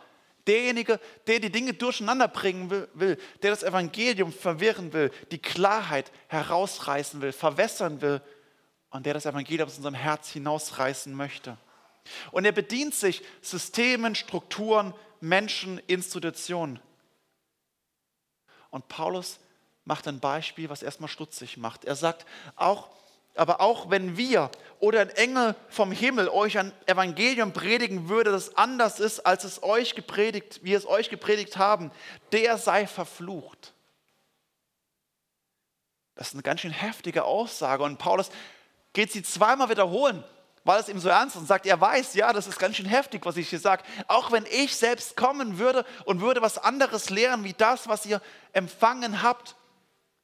Derjenige, 0.46 0.98
der 1.26 1.38
die 1.38 1.52
Dinge 1.52 1.74
durcheinander 1.74 2.26
bringen 2.26 2.70
will, 2.70 3.18
der 3.42 3.50
das 3.50 3.62
Evangelium 3.62 4.32
verwirren 4.32 4.92
will, 4.92 5.12
die 5.30 5.38
Klarheit 5.38 6.10
herausreißen 6.28 7.20
will, 7.20 7.32
verwässern 7.32 8.00
will 8.00 8.20
und 8.90 9.06
der 9.06 9.14
das 9.14 9.26
Evangelium 9.26 9.68
aus 9.68 9.76
unserem 9.76 9.94
Herz 9.94 10.30
hinausreißen 10.30 11.14
möchte. 11.14 11.56
Und 12.30 12.44
er 12.44 12.52
bedient 12.52 12.94
sich 12.94 13.22
Systemen, 13.42 14.14
Strukturen, 14.14 14.94
Menschen, 15.20 15.78
Institutionen. 15.86 16.80
Und 18.70 18.88
Paulus 18.88 19.40
macht 19.84 20.06
ein 20.08 20.20
Beispiel, 20.20 20.70
was 20.70 20.82
erstmal 20.82 21.08
stutzig 21.08 21.56
macht. 21.56 21.84
Er 21.84 21.96
sagt, 21.96 22.26
auch, 22.56 22.90
aber 23.34 23.60
auch 23.60 23.90
wenn 23.90 24.16
wir 24.16 24.50
oder 24.78 25.00
ein 25.00 25.10
Engel 25.10 25.54
vom 25.68 25.92
Himmel 25.92 26.28
euch 26.28 26.58
ein 26.58 26.72
Evangelium 26.86 27.52
predigen 27.52 28.08
würde, 28.08 28.30
das 28.30 28.56
anders 28.56 29.00
ist, 29.00 29.20
als 29.20 29.44
es 29.44 29.62
euch 29.62 29.94
gepredigt, 29.94 30.60
wie 30.62 30.74
es 30.74 30.86
euch 30.86 31.10
gepredigt 31.10 31.56
haben, 31.56 31.90
der 32.32 32.58
sei 32.58 32.86
verflucht. 32.86 33.72
Das 36.14 36.28
ist 36.28 36.34
eine 36.34 36.42
ganz 36.42 36.60
schön 36.60 36.70
heftige 36.70 37.24
Aussage. 37.24 37.82
Und 37.82 37.98
Paulus 37.98 38.30
geht 38.92 39.10
sie 39.10 39.22
zweimal 39.22 39.70
wiederholen, 39.70 40.22
weil 40.70 40.78
es 40.78 40.88
ihm 40.88 41.00
so 41.00 41.08
ernst 41.08 41.34
und 41.34 41.46
sagt, 41.46 41.66
er 41.66 41.80
weiß, 41.80 42.14
ja, 42.14 42.32
das 42.32 42.46
ist 42.46 42.56
ganz 42.56 42.76
schön 42.76 42.86
heftig, 42.86 43.26
was 43.26 43.36
ich 43.36 43.48
hier 43.48 43.58
sage. 43.58 43.82
Auch 44.06 44.30
wenn 44.30 44.46
ich 44.46 44.76
selbst 44.76 45.16
kommen 45.16 45.58
würde 45.58 45.84
und 46.04 46.20
würde 46.20 46.42
was 46.42 46.58
anderes 46.58 47.10
lehren, 47.10 47.42
wie 47.42 47.54
das, 47.54 47.88
was 47.88 48.06
ihr 48.06 48.22
empfangen 48.52 49.20
habt, 49.20 49.56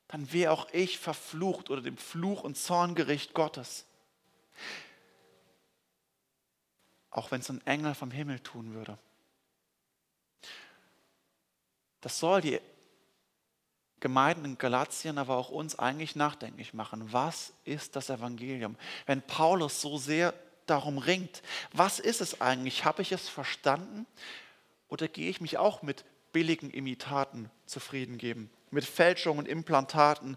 dann 0.06 0.32
wäre 0.32 0.52
auch 0.52 0.68
ich 0.70 1.00
verflucht 1.00 1.68
oder 1.68 1.82
dem 1.82 1.96
Fluch 1.96 2.44
und 2.44 2.56
Zorngericht 2.56 3.34
Gottes. 3.34 3.86
Auch 7.10 7.32
wenn 7.32 7.40
es 7.40 7.50
ein 7.50 7.66
Engel 7.66 7.96
vom 7.96 8.12
Himmel 8.12 8.38
tun 8.38 8.72
würde. 8.72 8.98
Das 12.02 12.20
soll 12.20 12.40
die 12.40 12.60
Gemeinden 14.00 14.44
in 14.44 14.58
Galatien, 14.58 15.18
aber 15.18 15.36
auch 15.36 15.50
uns 15.50 15.78
eigentlich 15.78 16.16
nachdenklich 16.16 16.74
machen. 16.74 17.12
Was 17.12 17.52
ist 17.64 17.96
das 17.96 18.10
Evangelium? 18.10 18.76
Wenn 19.06 19.22
Paulus 19.22 19.80
so 19.80 19.96
sehr 19.96 20.34
darum 20.66 20.98
ringt, 20.98 21.42
was 21.72 21.98
ist 21.98 22.20
es 22.20 22.40
eigentlich? 22.40 22.84
Habe 22.84 23.02
ich 23.02 23.12
es 23.12 23.28
verstanden? 23.28 24.06
Oder 24.88 25.08
gehe 25.08 25.30
ich 25.30 25.40
mich 25.40 25.58
auch 25.58 25.82
mit 25.82 26.04
billigen 26.32 26.70
Imitaten 26.70 27.50
zufrieden 27.66 28.18
geben? 28.18 28.50
mit 28.70 28.84
Fälschungen 28.84 29.46
Implantaten? 29.46 30.36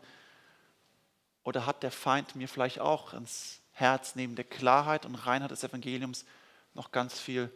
Oder 1.44 1.66
hat 1.66 1.84
der 1.84 1.92
Feind 1.92 2.36
mir 2.36 2.48
vielleicht 2.48 2.80
auch 2.80 3.14
ins 3.14 3.62
Herz 3.72 4.16
neben 4.16 4.36
der 4.36 4.46
Klarheit 4.46 5.06
und 5.06 5.16
Reinheit 5.16 5.52
des 5.52 5.64
Evangeliums 5.64 6.26
noch 6.74 6.92
ganz 6.92 7.20
viel 7.20 7.52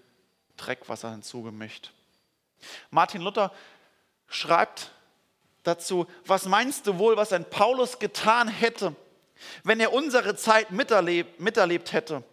Dreckwasser 0.58 1.12
hinzugemischt. 1.12 1.92
Martin 2.92 3.22
Luther 3.22 3.52
schreibt 4.28 4.92
dazu, 5.64 6.08
was 6.26 6.46
meinst 6.46 6.88
du 6.88 7.00
wohl, 7.00 7.18
was 7.18 7.34
ein 7.34 7.50
Paulus 7.50 8.00
getan 8.00 8.48
hätte, 8.48 8.96
wenn 9.64 9.80
er 9.80 9.94
unsere 9.94 10.36
Zeit 10.36 10.72
miterlebt, 10.72 11.40
miterlebt 11.40 11.94
hätte? 11.94 12.24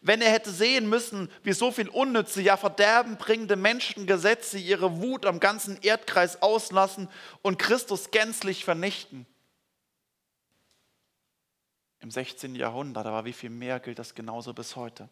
Wenn 0.00 0.20
er 0.20 0.30
hätte 0.30 0.50
sehen 0.50 0.88
müssen, 0.88 1.30
wie 1.42 1.52
so 1.52 1.70
viel 1.70 1.88
unnütze, 1.88 2.42
ja 2.42 2.56
verderbenbringende 2.56 3.56
Menschengesetze 3.56 4.58
ihre 4.58 5.00
Wut 5.02 5.26
am 5.26 5.40
ganzen 5.40 5.80
Erdkreis 5.82 6.42
auslassen 6.42 7.08
und 7.42 7.58
Christus 7.58 8.10
gänzlich 8.10 8.64
vernichten. 8.64 9.26
Im 12.00 12.10
16. 12.10 12.54
Jahrhundert, 12.54 13.06
aber 13.06 13.24
wie 13.24 13.32
viel 13.32 13.50
mehr 13.50 13.80
gilt 13.80 13.98
das 13.98 14.14
genauso 14.14 14.54
bis 14.54 14.76
heute? 14.76 15.08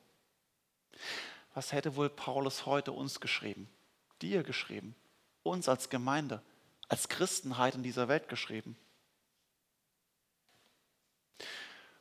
Was 1.54 1.73
hätte 1.73 1.97
wohl 1.97 2.09
Paulus 2.09 2.66
heute 2.66 2.93
uns 2.93 3.21
geschrieben, 3.21 3.69
dir 4.23 4.43
geschrieben, 4.43 4.95
uns 5.43 5.69
als 5.69 5.88
Gemeinde, 5.88 6.43
als 6.88 7.09
Christenheit 7.09 7.75
in 7.75 7.83
dieser 7.83 8.09
Welt 8.09 8.29
geschrieben? 8.29 8.76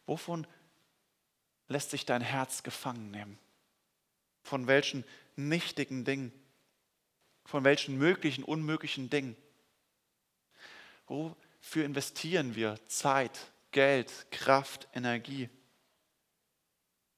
Wovon 0.05 0.45
lässt 1.67 1.91
sich 1.91 2.05
dein 2.05 2.21
Herz 2.21 2.63
gefangen 2.63 3.11
nehmen? 3.11 3.39
Von 4.43 4.67
welchen 4.67 5.05
nichtigen 5.35 6.05
Dingen? 6.05 6.31
Von 7.45 7.63
welchen 7.63 7.97
möglichen, 7.97 8.43
unmöglichen 8.43 9.09
Dingen? 9.09 9.35
Wofür 11.07 11.85
investieren 11.85 12.55
wir 12.55 12.77
Zeit, 12.87 13.51
Geld, 13.71 14.27
Kraft, 14.31 14.87
Energie? 14.93 15.49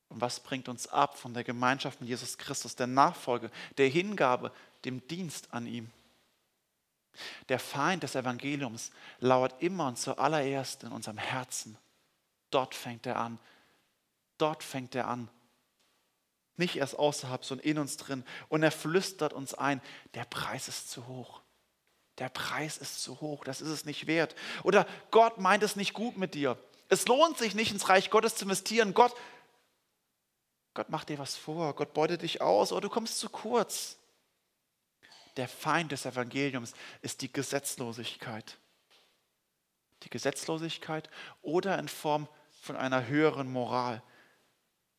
Und 0.09 0.21
was 0.21 0.39
bringt 0.39 0.69
uns 0.69 0.87
ab 0.87 1.17
von 1.17 1.33
der 1.33 1.43
Gemeinschaft 1.43 1.99
mit 1.99 2.09
Jesus 2.09 2.37
Christus, 2.37 2.75
der 2.75 2.87
Nachfolge, 2.87 3.51
der 3.77 3.87
Hingabe, 3.87 4.51
dem 4.85 5.05
Dienst 5.07 5.53
an 5.53 5.67
ihm? 5.67 5.91
Der 7.49 7.59
Feind 7.59 8.03
des 8.03 8.15
Evangeliums 8.15 8.91
lauert 9.19 9.61
immer 9.61 9.87
und 9.87 9.97
zuallererst 9.97 10.83
in 10.83 10.91
unserem 10.91 11.17
Herzen. 11.17 11.77
Dort 12.51 12.75
fängt 12.75 13.05
er 13.05 13.17
an, 13.17 13.39
Dort 14.37 14.63
fängt 14.63 14.95
er 14.95 15.07
an. 15.07 15.29
Nicht 16.57 16.77
erst 16.77 16.97
außerhalb, 16.97 17.43
sondern 17.43 17.67
in 17.67 17.77
uns 17.77 17.97
drin. 17.97 18.23
Und 18.47 18.63
er 18.63 18.71
flüstert 18.71 19.33
uns 19.33 19.53
ein, 19.53 19.81
der 20.13 20.25
Preis 20.25 20.67
ist 20.67 20.89
zu 20.89 21.07
hoch. 21.07 21.41
Der 22.17 22.29
Preis 22.29 22.77
ist 22.77 23.03
zu 23.03 23.19
hoch, 23.19 23.43
das 23.43 23.59
ist 23.59 23.69
es 23.69 23.85
nicht 23.85 24.07
wert. 24.07 24.35
Oder 24.63 24.87
Gott 25.11 25.37
meint 25.37 25.63
es 25.63 25.75
nicht 25.75 25.93
gut 25.93 26.15
mit 26.15 26.33
dir. 26.33 26.57
Es 26.87 27.07
lohnt 27.07 27.37
sich 27.37 27.55
nicht 27.55 27.71
ins 27.71 27.89
Reich 27.89 28.09
Gottes 28.09 28.35
zu 28.35 28.45
investieren. 28.45 28.93
Gott, 28.93 29.13
Gott 30.73 30.89
macht 30.89 31.09
dir 31.09 31.19
was 31.19 31.35
vor, 31.35 31.73
Gott 31.75 31.93
beutet 31.93 32.21
dich 32.21 32.41
aus 32.41 32.71
oder 32.71 32.81
du 32.81 32.89
kommst 32.89 33.19
zu 33.19 33.29
kurz. 33.29 33.97
Der 35.37 35.47
Feind 35.47 35.91
des 35.91 36.05
Evangeliums 36.05 36.73
ist 37.01 37.21
die 37.21 37.31
Gesetzlosigkeit. 37.31 38.57
Die 40.03 40.09
Gesetzlosigkeit 40.09 41.09
oder 41.41 41.77
in 41.77 41.87
Form 41.87 42.27
von 42.61 42.75
einer 42.75 43.07
höheren 43.07 43.51
Moral, 43.51 44.01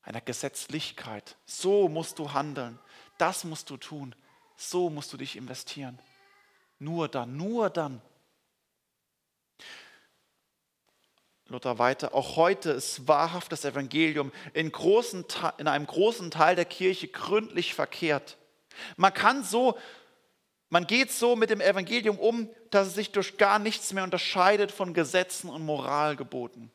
einer 0.03 0.21
Gesetzlichkeit. 0.21 1.37
So 1.47 1.89
musst 1.89 2.19
du 2.19 2.33
handeln, 2.33 2.79
das 3.19 3.45
musst 3.45 3.71
du 3.71 3.77
tun, 3.77 4.15
so 4.57 4.91
musst 4.91 5.13
du 5.13 5.17
dich 5.17 5.37
investieren. 5.37 5.99
Nur 6.79 7.09
dann, 7.09 7.37
nur 7.37 7.71
dann. 7.71 8.03
Luther 11.49 11.79
weiter, 11.79 12.13
auch 12.13 12.37
heute 12.37 12.71
ist 12.71 13.07
wahrhaft 13.07 13.53
das 13.53 13.65
Evangelium 13.65 14.33
in, 14.53 14.73
großen, 14.73 15.25
in 15.59 15.69
einem 15.69 15.87
großen 15.87 16.31
Teil 16.33 16.57
der 16.57 16.65
Kirche 16.65 17.07
gründlich 17.07 17.73
verkehrt. 17.73 18.37
Man 18.97 19.15
kann 19.15 19.45
so, 19.45 19.79
man 20.69 20.87
geht 20.87 21.11
so 21.11 21.37
mit 21.37 21.51
dem 21.51 21.61
Evangelium 21.61 22.19
um, 22.19 22.51
dass 22.71 22.89
es 22.89 22.95
sich 22.95 23.13
durch 23.13 23.37
gar 23.37 23.59
nichts 23.59 23.93
mehr 23.93 24.05
unterscheidet 24.05 24.73
von 24.73 24.95
Gesetzen 24.95 25.49
und 25.49 25.65
Moralgeboten 25.65 26.71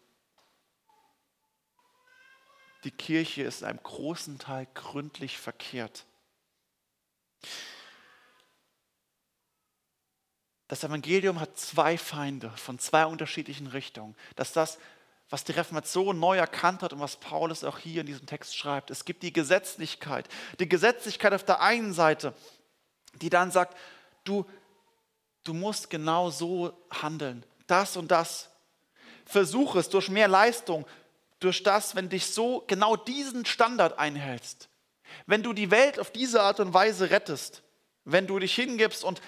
die 2.83 2.91
Kirche 2.91 3.43
ist 3.43 3.61
in 3.61 3.67
einem 3.67 3.83
großen 3.83 4.39
Teil 4.39 4.67
gründlich 4.73 5.37
verkehrt. 5.37 6.05
Das 10.67 10.83
Evangelium 10.83 11.39
hat 11.39 11.57
zwei 11.59 11.97
Feinde 11.97 12.49
von 12.51 12.79
zwei 12.79 13.05
unterschiedlichen 13.05 13.67
Richtungen. 13.67 14.15
Das 14.35 14.49
ist 14.49 14.55
das, 14.55 14.79
was 15.29 15.43
die 15.43 15.51
Reformation 15.51 16.19
neu 16.19 16.37
erkannt 16.37 16.81
hat 16.81 16.93
und 16.93 16.99
was 16.99 17.17
Paulus 17.17 17.63
auch 17.63 17.77
hier 17.77 18.01
in 18.01 18.07
diesem 18.07 18.25
Text 18.25 18.55
schreibt. 18.55 18.89
Es 18.89 19.05
gibt 19.05 19.23
die 19.23 19.33
Gesetzlichkeit. 19.33 20.27
Die 20.59 20.67
Gesetzlichkeit 20.67 21.33
auf 21.33 21.43
der 21.43 21.61
einen 21.61 21.93
Seite, 21.93 22.33
die 23.13 23.29
dann 23.29 23.51
sagt, 23.51 23.77
du, 24.23 24.45
du 25.43 25.53
musst 25.53 25.89
genau 25.89 26.29
so 26.29 26.73
handeln, 26.89 27.45
das 27.67 27.97
und 27.97 28.11
das. 28.11 28.49
Versuche 29.25 29.79
es 29.79 29.89
durch 29.89 30.09
mehr 30.09 30.27
Leistung, 30.27 30.85
durch 31.39 31.63
das, 31.63 31.95
wenn 31.95 32.09
dich 32.09 32.27
so 32.27 32.63
genau 32.67 32.95
diesen 32.95 33.45
Standard 33.45 33.97
einhältst, 33.97 34.69
wenn 35.25 35.43
du 35.43 35.53
die 35.53 35.71
Welt 35.71 35.99
auf 35.99 36.11
diese 36.11 36.41
Art 36.41 36.59
und 36.59 36.73
Weise 36.73 37.09
rettest, 37.09 37.63
wenn 38.05 38.27
du 38.27 38.39
dich 38.39 38.55
hingibst 38.55 39.03
und 39.03 39.21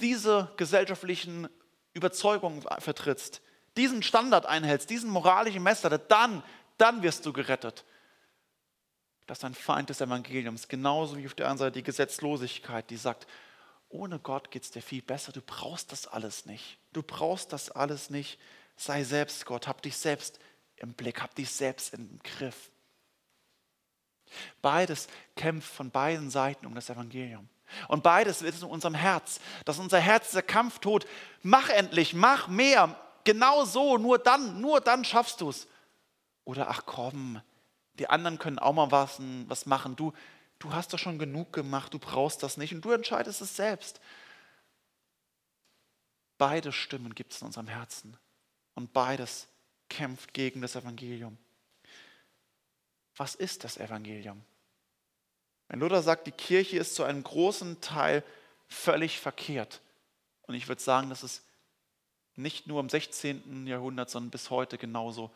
diese 0.00 0.50
gesellschaftlichen 0.56 1.48
Überzeugungen 1.92 2.64
vertrittst, 2.78 3.40
diesen 3.76 4.02
Standard 4.02 4.46
einhältst, 4.46 4.90
diesen 4.90 5.10
moralischen 5.10 5.62
Messer, 5.62 5.96
dann, 5.98 6.42
dann 6.78 7.02
wirst 7.02 7.26
du 7.26 7.32
gerettet. 7.32 7.84
Das 9.28 9.38
ist 9.38 9.44
ein 9.44 9.54
Feind 9.54 9.90
des 9.90 10.00
Evangeliums, 10.00 10.68
genauso 10.68 11.18
wie 11.18 11.26
auf 11.26 11.34
der 11.34 11.46
anderen 11.46 11.58
Seite 11.58 11.72
die 11.72 11.82
Gesetzlosigkeit, 11.82 12.88
die 12.88 12.96
sagt, 12.96 13.26
ohne 13.90 14.18
Gott 14.18 14.50
geht 14.50 14.62
es 14.62 14.70
dir 14.70 14.80
viel 14.80 15.02
besser, 15.02 15.32
du 15.32 15.42
brauchst 15.42 15.92
das 15.92 16.06
alles 16.06 16.46
nicht. 16.46 16.78
Du 16.94 17.02
brauchst 17.02 17.52
das 17.52 17.70
alles 17.70 18.08
nicht. 18.08 18.40
Sei 18.76 19.04
selbst 19.04 19.44
Gott, 19.44 19.68
hab 19.68 19.82
dich 19.82 19.98
selbst 19.98 20.40
im 20.76 20.94
Blick, 20.94 21.20
hab 21.20 21.34
dich 21.34 21.50
selbst 21.50 21.92
im 21.92 22.18
Griff. 22.22 22.70
Beides 24.62 25.08
kämpft 25.36 25.70
von 25.74 25.90
beiden 25.90 26.30
Seiten 26.30 26.64
um 26.64 26.74
das 26.74 26.88
Evangelium. 26.88 27.50
Und 27.88 28.02
beides 28.02 28.40
ist 28.40 28.62
in 28.62 28.68
unserem 28.68 28.94
Herz, 28.94 29.40
dass 29.66 29.78
unser 29.78 29.98
Herz 30.00 30.30
der 30.30 30.42
Kampf 30.42 30.78
tut. 30.78 31.06
Mach 31.42 31.68
endlich, 31.68 32.14
mach 32.14 32.48
mehr. 32.48 32.98
Genau 33.24 33.66
so, 33.66 33.98
nur 33.98 34.18
dann, 34.18 34.62
nur 34.62 34.80
dann 34.80 35.04
schaffst 35.04 35.42
du 35.42 35.50
es. 35.50 35.66
Oder 36.44 36.70
ach 36.70 36.84
komm, 36.86 37.42
die 37.98 38.08
anderen 38.08 38.38
können 38.38 38.58
auch 38.58 38.72
mal 38.72 38.90
was, 38.90 39.20
was 39.46 39.66
machen. 39.66 39.96
Du, 39.96 40.12
du 40.58 40.72
hast 40.72 40.92
doch 40.92 40.98
schon 40.98 41.18
genug 41.18 41.52
gemacht, 41.52 41.92
du 41.94 41.98
brauchst 41.98 42.42
das 42.42 42.56
nicht 42.56 42.74
und 42.74 42.84
du 42.84 42.92
entscheidest 42.92 43.40
es 43.40 43.56
selbst. 43.56 44.00
Beide 46.38 46.72
Stimmen 46.72 47.14
gibt 47.14 47.32
es 47.32 47.40
in 47.40 47.46
unserem 47.46 47.68
Herzen. 47.68 48.16
Und 48.74 48.92
beides 48.92 49.48
kämpft 49.88 50.32
gegen 50.34 50.62
das 50.62 50.76
Evangelium. 50.76 51.36
Was 53.16 53.34
ist 53.34 53.64
das 53.64 53.76
Evangelium? 53.76 54.44
Wenn 55.66 55.80
Luther 55.80 56.02
sagt, 56.02 56.26
die 56.28 56.32
Kirche 56.32 56.78
ist 56.78 56.94
zu 56.94 57.02
einem 57.02 57.24
großen 57.24 57.80
Teil 57.80 58.22
völlig 58.68 59.18
verkehrt, 59.18 59.80
und 60.42 60.54
ich 60.54 60.68
würde 60.68 60.80
sagen, 60.80 61.10
das 61.10 61.22
ist 61.22 61.42
nicht 62.36 62.66
nur 62.66 62.80
im 62.80 62.88
16. 62.88 63.66
Jahrhundert, 63.66 64.08
sondern 64.08 64.30
bis 64.30 64.48
heute 64.48 64.78
genauso 64.78 65.30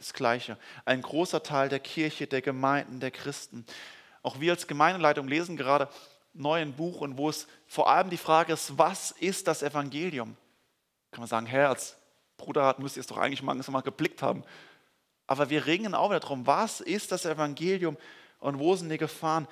das 0.00 0.12
Gleiche. 0.14 0.56
Ein 0.84 1.02
großer 1.02 1.42
Teil 1.42 1.68
der 1.68 1.80
Kirche, 1.80 2.26
der 2.26 2.42
Gemeinden, 2.42 3.00
der 3.00 3.10
Christen. 3.10 3.66
Auch 4.22 4.40
wir 4.40 4.52
als 4.52 4.66
Gemeindeleitung 4.66 5.28
lesen 5.28 5.56
gerade 5.56 5.88
neu 6.32 6.60
ein 6.60 6.74
Buch, 6.74 7.00
und 7.00 7.18
wo 7.18 7.28
es 7.28 7.46
vor 7.66 7.90
allem 7.90 8.10
die 8.10 8.16
Frage 8.16 8.52
ist, 8.52 8.78
was 8.78 9.10
ist 9.12 9.46
das 9.46 9.62
Evangelium? 9.62 10.36
Kann 11.10 11.20
man 11.20 11.28
sagen, 11.28 11.46
Herr, 11.46 11.68
als 11.68 11.96
Bruder 12.36 12.76
müsst 12.78 12.96
ihr 12.96 13.00
es 13.00 13.06
doch 13.06 13.18
eigentlich 13.18 13.42
mal, 13.42 13.54
mal 13.54 13.80
geblickt 13.82 14.22
haben. 14.22 14.44
Aber 15.26 15.50
wir 15.50 15.66
ringen 15.66 15.94
auch 15.94 16.10
wieder 16.10 16.20
darum, 16.20 16.46
was 16.46 16.80
ist 16.80 17.12
das 17.12 17.24
Evangelium 17.24 17.96
und 18.38 18.58
wo 18.58 18.74
sind 18.74 18.88
die 18.88 18.98
Gefahren? 18.98 19.46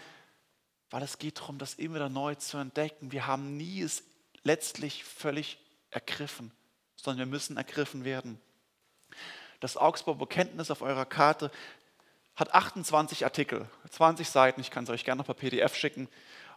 Weil 0.90 1.02
es 1.02 1.18
geht 1.18 1.38
darum, 1.38 1.58
das 1.58 1.74
immer 1.74 1.96
wieder 1.96 2.08
neu 2.08 2.34
zu 2.36 2.56
entdecken. 2.56 3.12
Wir 3.12 3.26
haben 3.26 3.56
nie 3.56 3.82
es 3.82 4.02
letztlich 4.42 5.04
völlig 5.04 5.58
ergriffen, 5.90 6.52
sondern 6.96 7.18
wir 7.18 7.26
müssen 7.26 7.56
ergriffen 7.56 8.04
werden. 8.04 8.40
Das 9.60 9.76
Augsburger 9.76 10.20
Bekenntnis 10.20 10.70
auf 10.70 10.82
eurer 10.82 11.04
Karte 11.04 11.50
hat 12.36 12.54
28 12.54 13.24
Artikel, 13.24 13.66
20 13.90 14.28
Seiten. 14.28 14.60
Ich 14.60 14.70
kann 14.70 14.84
es 14.84 14.90
euch 14.90 15.04
gerne 15.04 15.18
noch 15.18 15.26
per 15.26 15.34
PDF 15.34 15.74
schicken. 15.74 16.08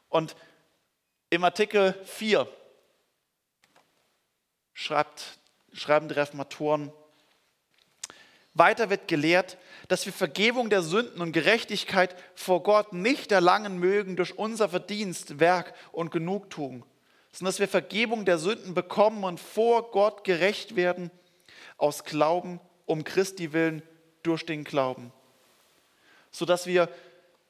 Und 0.09 0.35
im 1.29 1.43
Artikel 1.43 1.93
4 2.05 2.47
schreibt 4.73 5.39
schreiben 5.73 6.07
die 6.07 6.15
Reformatoren. 6.15 6.91
Weiter 8.53 8.89
wird 8.89 9.07
gelehrt, 9.07 9.57
dass 9.87 10.05
wir 10.05 10.11
Vergebung 10.11 10.69
der 10.69 10.81
Sünden 10.81 11.21
und 11.21 11.31
Gerechtigkeit 11.31 12.15
vor 12.35 12.63
Gott 12.63 12.91
nicht 12.91 13.31
erlangen 13.31 13.77
mögen 13.77 14.17
durch 14.17 14.37
unser 14.37 14.67
Verdienst, 14.67 15.39
Werk 15.39 15.73
und 15.93 16.11
Genugtuung, 16.11 16.85
sondern 17.31 17.51
dass 17.51 17.59
wir 17.59 17.69
Vergebung 17.69 18.25
der 18.25 18.37
Sünden 18.37 18.73
bekommen 18.73 19.23
und 19.23 19.39
vor 19.39 19.91
Gott 19.91 20.25
gerecht 20.25 20.75
werden 20.75 21.11
aus 21.77 22.03
Glauben 22.03 22.59
um 22.85 23.03
Christi 23.03 23.53
willen 23.53 23.81
durch 24.23 24.45
den 24.45 24.63
Glauben, 24.63 25.11
sodass 26.31 26.67
wir 26.67 26.89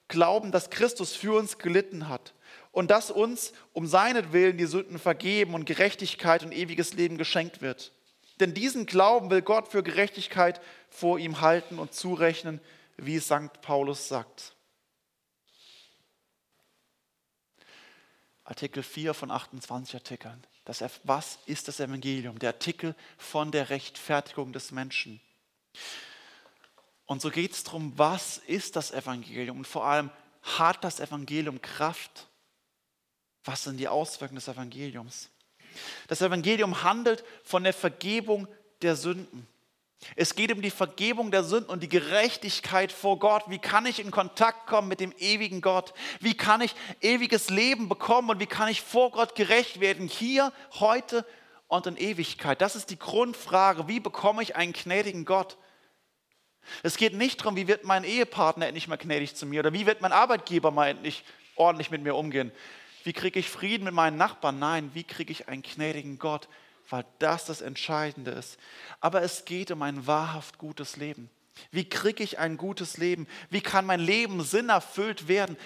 glauben, 0.07 0.51
dass 0.51 0.69
Christus 0.69 1.15
für 1.15 1.37
uns 1.37 1.57
gelitten 1.57 2.09
hat 2.09 2.33
und 2.71 2.91
dass 2.91 3.11
uns 3.11 3.53
um 3.73 3.87
seinetwillen 3.87 4.57
die 4.57 4.65
Sünden 4.65 4.99
vergeben 4.99 5.53
und 5.53 5.65
Gerechtigkeit 5.65 6.43
und 6.43 6.51
ewiges 6.51 6.93
Leben 6.93 7.17
geschenkt 7.17 7.61
wird. 7.61 7.91
Denn 8.39 8.53
diesen 8.53 8.85
Glauben 8.85 9.29
will 9.29 9.41
Gott 9.41 9.67
für 9.67 9.83
Gerechtigkeit 9.83 10.61
vor 10.89 11.19
ihm 11.19 11.41
halten 11.41 11.79
und 11.79 11.93
zurechnen, 11.93 12.59
wie 12.97 13.19
St. 13.19 13.61
Paulus 13.61 14.07
sagt. 14.07 14.55
Artikel 18.43 18.83
4 18.83 19.13
von 19.13 19.31
28 19.31 19.95
Artikeln. 19.95 20.45
Das, 20.79 21.01
was 21.03 21.37
ist 21.47 21.67
das 21.67 21.81
Evangelium? 21.81 22.39
Der 22.39 22.51
Artikel 22.51 22.95
von 23.17 23.51
der 23.51 23.69
Rechtfertigung 23.69 24.53
des 24.53 24.71
Menschen. 24.71 25.19
Und 27.05 27.21
so 27.21 27.29
geht 27.29 27.51
es 27.51 27.63
darum, 27.63 27.91
was 27.97 28.37
ist 28.37 28.77
das 28.77 28.91
Evangelium? 28.91 29.57
Und 29.57 29.67
vor 29.67 29.85
allem, 29.85 30.09
hat 30.43 30.81
das 30.83 31.01
Evangelium 31.01 31.61
Kraft? 31.61 32.27
Was 33.43 33.65
sind 33.65 33.77
die 33.77 33.89
Auswirkungen 33.89 34.37
des 34.37 34.47
Evangeliums? 34.47 35.29
Das 36.07 36.21
Evangelium 36.21 36.83
handelt 36.83 37.25
von 37.43 37.63
der 37.63 37.73
Vergebung 37.73 38.47
der 38.81 38.95
Sünden. 38.95 39.47
Es 40.15 40.35
geht 40.35 40.51
um 40.51 40.61
die 40.61 40.71
Vergebung 40.71 41.31
der 41.31 41.43
Sünden 41.43 41.69
und 41.69 41.83
die 41.83 41.89
Gerechtigkeit 41.89 42.91
vor 42.91 43.19
Gott. 43.19 43.43
Wie 43.47 43.59
kann 43.59 43.85
ich 43.85 43.99
in 43.99 44.11
Kontakt 44.11 44.67
kommen 44.67 44.87
mit 44.87 44.99
dem 44.99 45.13
ewigen 45.17 45.61
Gott? 45.61 45.93
Wie 46.19 46.33
kann 46.35 46.61
ich 46.61 46.75
ewiges 47.01 47.49
Leben 47.49 47.87
bekommen 47.87 48.29
und 48.29 48.39
wie 48.39 48.47
kann 48.47 48.67
ich 48.67 48.81
vor 48.81 49.11
Gott 49.11 49.35
gerecht 49.35 49.79
werden? 49.79 50.07
Hier, 50.07 50.51
heute 50.79 51.25
und 51.67 51.87
in 51.87 51.97
Ewigkeit. 51.97 52.61
Das 52.61 52.75
ist 52.75 52.89
die 52.89 52.99
Grundfrage. 52.99 53.87
Wie 53.87 53.99
bekomme 53.99 54.41
ich 54.43 54.55
einen 54.55 54.73
gnädigen 54.73 55.23
Gott? 55.23 55.57
Es 56.83 56.97
geht 56.97 57.13
nicht 57.13 57.41
darum, 57.41 57.55
wie 57.55 57.67
wird 57.67 57.85
mein 57.85 58.03
Ehepartner 58.03 58.67
endlich 58.67 58.87
mal 58.87 58.97
gnädig 58.97 59.35
zu 59.35 59.45
mir 59.45 59.61
oder 59.61 59.73
wie 59.73 59.85
wird 59.85 60.01
mein 60.01 60.11
Arbeitgeber 60.11 60.71
mal 60.71 60.89
endlich 60.89 61.23
ordentlich 61.55 61.91
mit 61.91 62.01
mir 62.01 62.15
umgehen. 62.15 62.51
Wie 63.03 63.13
kriege 63.13 63.39
ich 63.39 63.49
Frieden 63.49 63.83
mit 63.83 63.93
meinen 63.93 64.17
Nachbarn? 64.17 64.59
Nein, 64.59 64.91
wie 64.93 65.03
kriege 65.03 65.31
ich 65.31 65.47
einen 65.47 65.63
gnädigen 65.63 66.19
Gott? 66.19 66.47
Weil 66.91 67.05
das 67.19 67.45
das 67.45 67.61
Entscheidende 67.61 68.31
ist. 68.31 68.59
Aber 68.99 69.21
es 69.21 69.45
geht 69.45 69.71
um 69.71 69.81
ein 69.81 70.05
wahrhaft 70.07 70.57
gutes 70.57 70.97
Leben. 70.97 71.29
Wie 71.71 71.87
kriege 71.87 72.21
ich 72.21 72.37
ein 72.37 72.57
gutes 72.57 72.97
Leben? 72.97 73.27
Wie 73.49 73.61
kann 73.61 73.85
mein 73.85 74.01
Leben 74.01 74.43
sinnerfüllt 74.43 75.29
werden, 75.29 75.57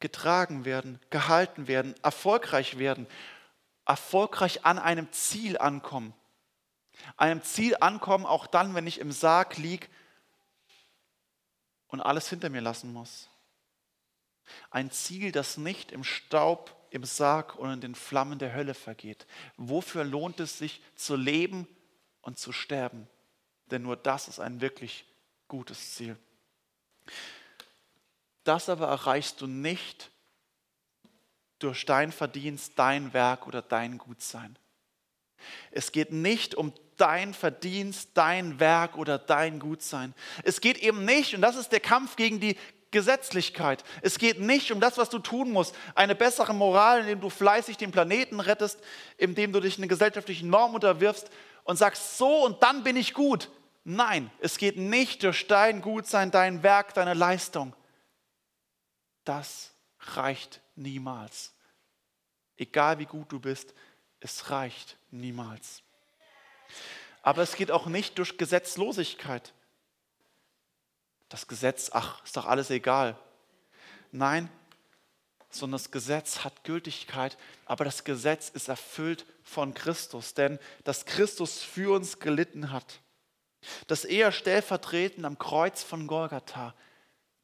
getragen 0.00 0.66
werden, 0.66 1.00
gehalten 1.08 1.66
werden, 1.66 1.94
erfolgreich 2.02 2.78
werden, 2.78 3.06
erfolgreich 3.86 4.66
an 4.66 4.78
einem 4.78 5.10
Ziel 5.12 5.56
ankommen? 5.56 6.12
Einem 7.16 7.42
Ziel 7.42 7.76
ankommen, 7.80 8.26
auch 8.26 8.46
dann, 8.46 8.74
wenn 8.74 8.86
ich 8.86 8.98
im 9.00 9.12
Sarg 9.12 9.56
liege 9.56 9.88
und 11.88 12.02
alles 12.02 12.28
hinter 12.28 12.50
mir 12.50 12.60
lassen 12.60 12.92
muss. 12.92 13.30
Ein 14.70 14.90
Ziel, 14.90 15.32
das 15.32 15.56
nicht 15.56 15.90
im 15.90 16.04
Staub, 16.04 16.76
im 16.90 17.04
Sarg 17.04 17.56
und 17.56 17.72
in 17.72 17.80
den 17.80 17.94
Flammen 17.94 18.38
der 18.38 18.54
Hölle 18.54 18.74
vergeht. 18.74 19.26
Wofür 19.56 20.04
lohnt 20.04 20.40
es 20.40 20.58
sich 20.58 20.82
zu 20.96 21.16
leben 21.16 21.66
und 22.20 22.38
zu 22.38 22.52
sterben? 22.52 23.08
Denn 23.70 23.82
nur 23.82 23.96
das 23.96 24.28
ist 24.28 24.40
ein 24.40 24.60
wirklich 24.60 25.04
gutes 25.48 25.94
Ziel. 25.94 26.16
Das 28.44 28.68
aber 28.68 28.88
erreichst 28.88 29.40
du 29.40 29.46
nicht 29.46 30.10
durch 31.58 31.84
dein 31.84 32.10
Verdienst, 32.10 32.72
dein 32.76 33.12
Werk 33.12 33.46
oder 33.46 33.62
dein 33.62 33.98
Gutsein. 33.98 34.58
Es 35.70 35.92
geht 35.92 36.12
nicht 36.12 36.54
um 36.54 36.72
dein 36.96 37.32
Verdienst, 37.32 38.10
dein 38.14 38.60
Werk 38.60 38.96
oder 38.96 39.18
dein 39.18 39.58
Gutsein. 39.58 40.14
Es 40.42 40.60
geht 40.60 40.78
eben 40.78 41.04
nicht, 41.04 41.34
und 41.34 41.40
das 41.42 41.56
ist 41.56 41.70
der 41.70 41.80
Kampf 41.80 42.16
gegen 42.16 42.40
die 42.40 42.56
Gesetzlichkeit. 42.90 43.84
Es 44.02 44.18
geht 44.18 44.40
nicht 44.40 44.72
um 44.72 44.80
das, 44.80 44.98
was 44.98 45.10
du 45.10 45.18
tun 45.18 45.50
musst. 45.50 45.74
Eine 45.94 46.14
bessere 46.14 46.54
Moral, 46.54 47.00
indem 47.00 47.20
du 47.20 47.30
fleißig 47.30 47.76
den 47.76 47.92
Planeten 47.92 48.40
rettest, 48.40 48.80
indem 49.16 49.52
du 49.52 49.60
dich 49.60 49.76
in 49.76 49.84
eine 49.84 49.88
gesellschaftliche 49.88 50.46
Norm 50.46 50.74
unterwirfst 50.74 51.30
und 51.64 51.76
sagst, 51.76 52.18
so 52.18 52.44
und 52.44 52.62
dann 52.62 52.82
bin 52.82 52.96
ich 52.96 53.14
gut. 53.14 53.48
Nein, 53.84 54.30
es 54.40 54.58
geht 54.58 54.76
nicht 54.76 55.22
durch 55.22 55.46
dein 55.46 55.80
Gutsein, 55.82 56.30
dein 56.30 56.62
Werk, 56.62 56.94
deine 56.94 57.14
Leistung. 57.14 57.74
Das 59.24 59.72
reicht 60.00 60.60
niemals. 60.74 61.52
Egal 62.56 62.98
wie 62.98 63.06
gut 63.06 63.30
du 63.32 63.40
bist, 63.40 63.74
es 64.20 64.50
reicht 64.50 64.98
niemals. 65.10 65.82
Aber 67.22 67.42
es 67.42 67.56
geht 67.56 67.70
auch 67.70 67.86
nicht 67.86 68.18
durch 68.18 68.36
Gesetzlosigkeit. 68.36 69.52
Das 71.30 71.46
Gesetz, 71.46 71.90
ach, 71.94 72.22
ist 72.24 72.36
doch 72.36 72.44
alles 72.44 72.70
egal. 72.70 73.16
Nein, 74.12 74.50
sondern 75.48 75.80
das 75.80 75.90
Gesetz 75.90 76.44
hat 76.44 76.64
Gültigkeit, 76.64 77.38
aber 77.64 77.84
das 77.84 78.04
Gesetz 78.04 78.50
ist 78.50 78.68
erfüllt 78.68 79.24
von 79.42 79.72
Christus, 79.72 80.34
denn 80.34 80.58
dass 80.84 81.06
Christus 81.06 81.62
für 81.62 81.94
uns 81.94 82.18
gelitten 82.18 82.70
hat, 82.70 83.00
dass 83.86 84.04
er 84.04 84.32
stellvertretend 84.32 85.24
am 85.24 85.38
Kreuz 85.38 85.82
von 85.82 86.06
Golgatha 86.06 86.74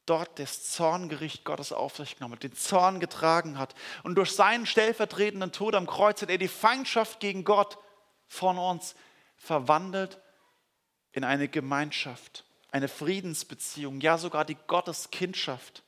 dort 0.05 0.39
das 0.39 0.71
Zorngericht 0.71 1.43
Gottes 1.43 1.71
auf 1.71 1.97
sich 1.97 2.15
genommen 2.15 2.35
hat, 2.35 2.43
den 2.43 2.55
Zorn 2.55 2.99
getragen 2.99 3.57
hat. 3.59 3.75
Und 4.03 4.15
durch 4.15 4.31
seinen 4.31 4.65
stellvertretenden 4.65 5.51
Tod 5.51 5.75
am 5.75 5.85
Kreuz 5.85 6.21
hat 6.21 6.29
er 6.29 6.37
die 6.37 6.47
Feindschaft 6.47 7.19
gegen 7.19 7.43
Gott 7.43 7.77
von 8.27 8.57
uns 8.57 8.95
verwandelt 9.35 10.19
in 11.11 11.23
eine 11.23 11.47
Gemeinschaft, 11.49 12.45
eine 12.71 12.87
Friedensbeziehung, 12.87 14.01
ja 14.01 14.17
sogar 14.17 14.45
die 14.45 14.57
Gotteskindschaft. 14.67 15.83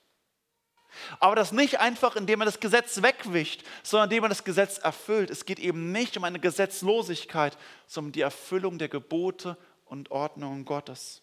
Aber 1.19 1.35
das 1.35 1.51
nicht 1.51 1.79
einfach, 1.79 2.15
indem 2.15 2.39
man 2.39 2.45
das 2.47 2.59
Gesetz 2.59 3.01
wegwischt, 3.01 3.63
sondern 3.83 4.09
indem 4.09 4.21
man 4.21 4.29
das 4.29 4.43
Gesetz 4.43 4.79
erfüllt. 4.79 5.29
Es 5.29 5.45
geht 5.45 5.59
eben 5.59 5.91
nicht 5.91 6.17
um 6.17 6.23
eine 6.23 6.39
Gesetzlosigkeit, 6.39 7.57
sondern 7.87 8.09
um 8.09 8.11
die 8.13 8.21
Erfüllung 8.21 8.79
der 8.79 8.89
Gebote 8.89 9.57
und 9.85 10.11
Ordnungen 10.11 10.65
Gottes. 10.65 11.21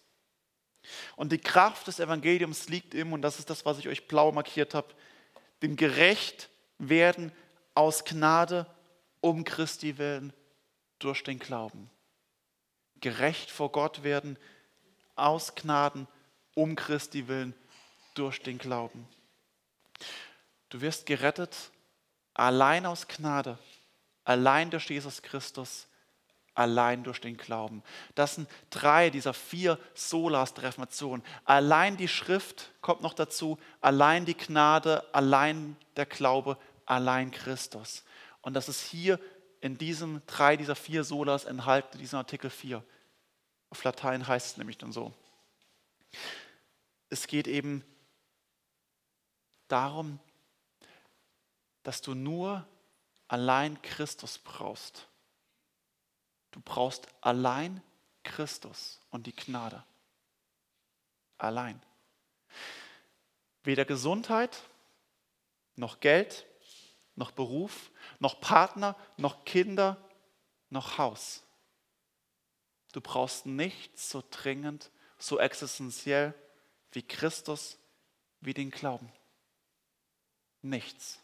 Und 1.15 1.31
die 1.31 1.37
Kraft 1.37 1.87
des 1.87 1.99
Evangeliums 1.99 2.69
liegt 2.69 2.93
im, 2.93 3.11
und 3.11 3.21
das 3.21 3.39
ist 3.39 3.49
das, 3.49 3.65
was 3.65 3.79
ich 3.79 3.89
euch 3.89 4.07
blau 4.07 4.31
markiert 4.31 4.73
habe, 4.73 4.93
dem 5.61 5.75
gerecht 5.75 6.49
werden 6.77 7.31
aus 7.73 8.05
Gnade 8.05 8.67
um 9.19 9.43
Christi 9.43 9.97
willen 9.97 10.31
durch 10.99 11.23
den 11.23 11.39
Glauben. 11.39 11.89
Gerecht 13.01 13.51
vor 13.51 13.71
Gott 13.71 14.03
werden 14.03 14.37
aus 15.17 15.55
Gnaden 15.55 16.07
um 16.55 16.75
Christi 16.75 17.27
willen 17.27 17.53
durch 18.13 18.41
den 18.41 18.57
Glauben. 18.57 19.07
Du 20.69 20.81
wirst 20.81 21.05
gerettet 21.05 21.71
allein 22.33 22.85
aus 22.85 23.07
Gnade, 23.07 23.57
allein 24.23 24.69
durch 24.69 24.89
Jesus 24.89 25.21
Christus, 25.21 25.87
allein 26.53 27.03
durch 27.03 27.21
den 27.21 27.37
Glauben. 27.37 27.83
Das 28.15 28.35
sind 28.35 28.49
drei 28.69 29.09
dieser 29.09 29.33
vier 29.33 29.79
Solas 29.93 30.53
der 30.53 30.65
Reformation. 30.65 31.23
Allein 31.45 31.97
die 31.97 32.07
Schrift 32.07 32.71
kommt 32.81 33.01
noch 33.01 33.13
dazu, 33.13 33.59
allein 33.79 34.25
die 34.25 34.35
Gnade, 34.35 35.03
allein 35.13 35.77
der 35.95 36.07
Glaube, 36.07 36.57
allein 36.85 37.31
Christus. 37.31 38.03
Und 38.41 38.53
das 38.53 38.69
ist 38.69 38.81
hier 38.81 39.19
in 39.61 39.77
diesem 39.77 40.21
drei 40.25 40.57
dieser 40.57 40.75
vier 40.75 41.03
Solas 41.03 41.45
enthalten, 41.45 41.93
in 41.93 41.99
diesem 41.99 42.17
Artikel 42.17 42.49
4. 42.49 42.83
Auf 43.69 43.83
Latein 43.83 44.27
heißt 44.27 44.51
es 44.51 44.57
nämlich 44.57 44.77
dann 44.77 44.91
so. 44.91 45.13
Es 47.09 47.27
geht 47.27 47.47
eben 47.47 47.83
darum, 49.67 50.19
dass 51.83 52.01
du 52.01 52.13
nur 52.13 52.67
allein 53.27 53.81
Christus 53.81 54.37
brauchst. 54.37 55.07
Du 56.51 56.59
brauchst 56.59 57.07
allein 57.21 57.81
Christus 58.23 58.99
und 59.09 59.27
die 59.27 59.35
Gnade. 59.35 59.83
Allein. 61.37 61.81
Weder 63.63 63.85
Gesundheit, 63.85 64.61
noch 65.75 65.99
Geld, 65.99 66.45
noch 67.15 67.31
Beruf, 67.31 67.91
noch 68.19 68.39
Partner, 68.39 68.95
noch 69.17 69.45
Kinder, 69.45 69.97
noch 70.69 70.97
Haus. 70.97 71.43
Du 72.97 73.01
brauchst 73.01 73.45
nichts 73.45 74.09
so 74.09 74.23
dringend, 74.31 74.89
so 75.19 75.37
existenziell 75.37 76.33
wie 76.93 77.03
Christus, 77.03 77.77
wie 78.41 78.55
den 78.55 78.71
Glauben. 78.71 79.11
Nichts. 80.63 81.19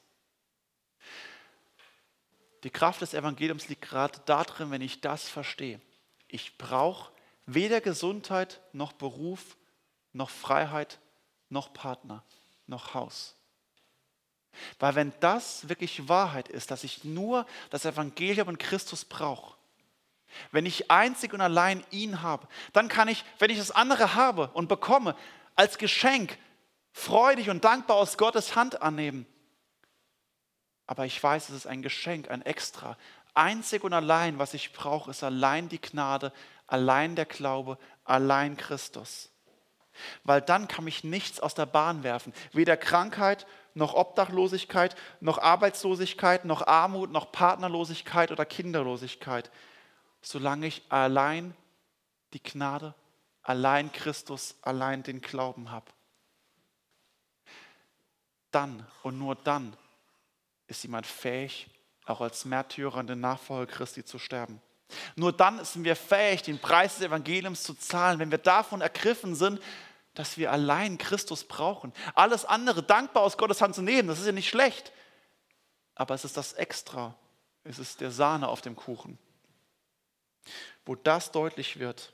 Die 2.61 2.69
Kraft 2.69 3.01
des 3.01 3.15
Evangeliums 3.15 3.69
liegt 3.69 3.81
gerade 3.81 4.19
darin, 4.27 4.69
wenn 4.69 4.83
ich 4.83 5.01
das 5.01 5.27
verstehe. 5.27 5.81
Ich 6.27 6.59
brauche 6.59 7.11
weder 7.47 7.81
Gesundheit 7.81 8.61
noch 8.71 8.93
Beruf 8.93 9.57
noch 10.11 10.29
Freiheit 10.29 10.99
noch 11.49 11.73
Partner 11.73 12.23
noch 12.67 12.93
Haus. 12.93 13.35
Weil 14.77 14.93
wenn 14.93 15.13
das 15.21 15.67
wirklich 15.67 16.07
Wahrheit 16.07 16.49
ist, 16.49 16.69
dass 16.69 16.83
ich 16.83 17.03
nur 17.03 17.47
das 17.71 17.85
Evangelium 17.85 18.49
und 18.49 18.59
Christus 18.59 19.05
brauche, 19.05 19.57
wenn 20.51 20.65
ich 20.65 20.91
einzig 20.91 21.33
und 21.33 21.41
allein 21.41 21.83
ihn 21.91 22.21
habe, 22.21 22.47
dann 22.71 22.87
kann 22.87 23.07
ich, 23.07 23.25
wenn 23.39 23.49
ich 23.49 23.57
das 23.57 23.71
andere 23.71 24.15
habe 24.15 24.49
und 24.53 24.67
bekomme, 24.67 25.15
als 25.55 25.77
Geschenk 25.77 26.37
freudig 26.91 27.49
und 27.49 27.63
dankbar 27.63 27.97
aus 27.97 28.17
Gottes 28.17 28.55
Hand 28.55 28.81
annehmen. 28.81 29.25
Aber 30.85 31.05
ich 31.05 31.21
weiß, 31.21 31.49
es 31.49 31.55
ist 31.55 31.67
ein 31.67 31.81
Geschenk, 31.81 32.29
ein 32.29 32.41
Extra. 32.41 32.97
Einzig 33.33 33.83
und 33.83 33.93
allein, 33.93 34.37
was 34.37 34.53
ich 34.53 34.73
brauche, 34.73 35.09
ist 35.11 35.23
allein 35.23 35.69
die 35.69 35.81
Gnade, 35.81 36.31
allein 36.67 37.15
der 37.15 37.25
Glaube, 37.25 37.77
allein 38.03 38.57
Christus. 38.57 39.31
Weil 40.23 40.41
dann 40.41 40.67
kann 40.67 40.85
mich 40.85 41.03
nichts 41.03 41.39
aus 41.39 41.55
der 41.55 41.65
Bahn 41.65 42.03
werfen. 42.03 42.33
Weder 42.51 42.77
Krankheit, 42.77 43.45
noch 43.73 43.93
Obdachlosigkeit, 43.93 44.95
noch 45.19 45.37
Arbeitslosigkeit, 45.37 46.45
noch 46.45 46.65
Armut, 46.65 47.11
noch 47.11 47.31
Partnerlosigkeit 47.31 48.31
oder 48.31 48.45
Kinderlosigkeit. 48.45 49.51
Solange 50.23 50.65
ich 50.67 50.81
allein 50.89 51.55
die 52.33 52.41
Gnade, 52.41 52.95
allein 53.43 53.91
Christus, 53.91 54.55
allein 54.61 55.03
den 55.03 55.21
Glauben 55.21 55.69
habe. 55.69 55.91
Dann 58.51 58.87
und 59.03 59.19
nur 59.19 59.35
dann 59.35 59.75
ist 60.67 60.83
jemand 60.83 61.05
fähig, 61.05 61.69
auch 62.05 62.21
als 62.21 62.45
Märtyrer 62.45 63.01
in 63.01 63.07
den 63.07 63.19
Nachfolger 63.19 63.71
Christi 63.71 64.03
zu 64.03 64.17
sterben. 64.17 64.61
Nur 65.15 65.33
dann 65.33 65.63
sind 65.65 65.83
wir 65.83 65.95
fähig, 65.95 66.43
den 66.43 66.59
Preis 66.59 66.95
des 66.95 67.07
Evangeliums 67.07 67.63
zu 67.63 67.73
zahlen, 67.73 68.19
wenn 68.19 68.31
wir 68.31 68.37
davon 68.37 68.81
ergriffen 68.81 69.35
sind, 69.35 69.59
dass 70.13 70.37
wir 70.37 70.51
allein 70.51 70.97
Christus 70.97 71.43
brauchen. 71.43 71.91
Alles 72.13 72.45
andere 72.45 72.83
dankbar 72.83 73.23
aus 73.23 73.37
Gottes 73.37 73.61
Hand 73.61 73.75
zu 73.75 73.81
nehmen, 73.81 74.07
das 74.07 74.19
ist 74.19 74.25
ja 74.25 74.31
nicht 74.31 74.49
schlecht. 74.49 74.91
Aber 75.95 76.13
es 76.13 76.23
ist 76.25 76.37
das 76.37 76.53
Extra. 76.53 77.15
Es 77.63 77.79
ist 77.79 78.01
der 78.01 78.11
Sahne 78.11 78.47
auf 78.47 78.61
dem 78.61 78.75
Kuchen. 78.75 79.17
Wo 80.85 80.95
das 80.95 81.31
deutlich 81.31 81.79
wird, 81.79 82.13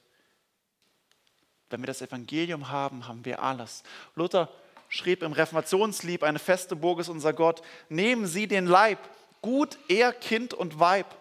wenn 1.70 1.82
wir 1.82 1.88
das 1.88 2.02
Evangelium 2.02 2.70
haben, 2.70 3.08
haben 3.08 3.26
wir 3.26 3.42
alles. 3.44 3.84
Luther 4.16 4.50
schrieb 4.90 5.22
im 5.22 5.34
Reformationslieb, 5.34 6.24
eine 6.24 6.40
feste 6.40 6.76
Burg 6.76 7.00
ist 7.00 7.10
unser 7.10 7.34
Gott, 7.34 7.62
nehmen 7.90 8.26
Sie 8.26 8.48
den 8.48 8.66
Leib, 8.66 8.98
gut 9.42 9.78
er 9.88 10.12
Kind 10.12 10.54
und 10.54 10.80
Weib, 10.80 11.16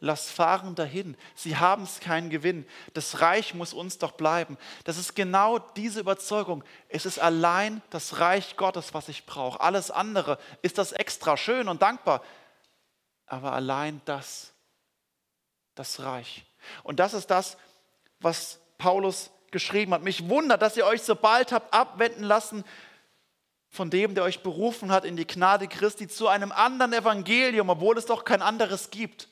lass 0.00 0.30
fahren 0.30 0.74
dahin. 0.74 1.16
Sie 1.34 1.56
haben 1.56 1.82
es 1.82 2.00
keinen 2.00 2.30
Gewinn. 2.30 2.66
Das 2.94 3.20
Reich 3.20 3.54
muss 3.54 3.74
uns 3.74 3.98
doch 3.98 4.12
bleiben. 4.12 4.56
Das 4.84 4.96
ist 4.96 5.14
genau 5.14 5.58
diese 5.58 6.00
Überzeugung. 6.00 6.64
Es 6.88 7.04
ist 7.04 7.18
allein 7.18 7.82
das 7.90 8.18
Reich 8.18 8.56
Gottes, 8.56 8.94
was 8.94 9.08
ich 9.08 9.26
brauche. 9.26 9.60
Alles 9.60 9.90
andere 9.90 10.38
ist 10.62 10.78
das 10.78 10.92
extra 10.92 11.36
schön 11.36 11.68
und 11.68 11.82
dankbar. 11.82 12.22
Aber 13.26 13.52
allein 13.52 14.00
das, 14.06 14.52
das 15.74 16.00
Reich. 16.00 16.46
Und 16.82 17.00
das 17.00 17.14
ist 17.14 17.28
das, 17.28 17.56
was 18.20 18.60
Paulus 18.78 19.30
geschrieben 19.50 19.92
hat. 19.94 20.02
Mich 20.02 20.28
wundert, 20.28 20.62
dass 20.62 20.76
ihr 20.76 20.86
euch 20.86 21.02
so 21.02 21.14
bald 21.14 21.52
habt 21.52 21.72
abwenden 21.72 22.24
lassen 22.24 22.64
von 23.68 23.90
dem, 23.90 24.14
der 24.14 24.24
euch 24.24 24.42
berufen 24.42 24.90
hat 24.90 25.04
in 25.04 25.16
die 25.16 25.26
Gnade 25.26 25.68
Christi, 25.68 26.08
zu 26.08 26.28
einem 26.28 26.50
anderen 26.52 26.92
Evangelium, 26.92 27.68
obwohl 27.68 27.96
es 27.98 28.06
doch 28.06 28.24
kein 28.24 28.42
anderes 28.42 28.90
gibt. 28.90 29.28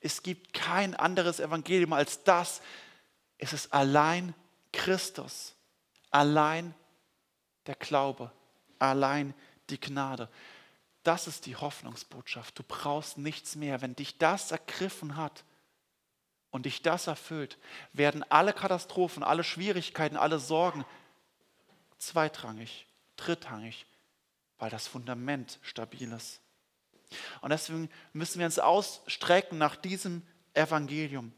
Es 0.00 0.22
gibt 0.22 0.54
kein 0.54 0.94
anderes 0.94 1.40
Evangelium 1.40 1.92
als 1.92 2.24
das. 2.24 2.62
Es 3.36 3.52
ist 3.52 3.72
allein 3.72 4.34
Christus, 4.72 5.54
allein 6.10 6.74
der 7.66 7.74
Glaube, 7.74 8.32
allein 8.78 9.34
die 9.68 9.80
Gnade. 9.80 10.28
Das 11.02 11.26
ist 11.26 11.46
die 11.46 11.56
Hoffnungsbotschaft. 11.56 12.58
Du 12.58 12.62
brauchst 12.62 13.18
nichts 13.18 13.56
mehr. 13.56 13.82
Wenn 13.82 13.94
dich 13.94 14.18
das 14.18 14.52
ergriffen 14.52 15.16
hat 15.16 15.44
und 16.50 16.66
dich 16.66 16.82
das 16.82 17.06
erfüllt, 17.06 17.58
werden 17.92 18.24
alle 18.28 18.52
Katastrophen, 18.52 19.22
alle 19.22 19.44
Schwierigkeiten, 19.44 20.16
alle 20.16 20.38
Sorgen 20.38 20.84
zweitrangig, 21.98 22.86
drittrangig, 23.16 23.86
weil 24.58 24.70
das 24.70 24.88
Fundament 24.88 25.58
stabil 25.62 26.12
ist. 26.12 26.40
Und 27.40 27.50
deswegen 27.50 27.90
müssen 28.12 28.38
wir 28.38 28.46
uns 28.46 28.58
ausstrecken 28.58 29.58
nach 29.58 29.76
diesem 29.76 30.26
Evangelium. 30.54 31.32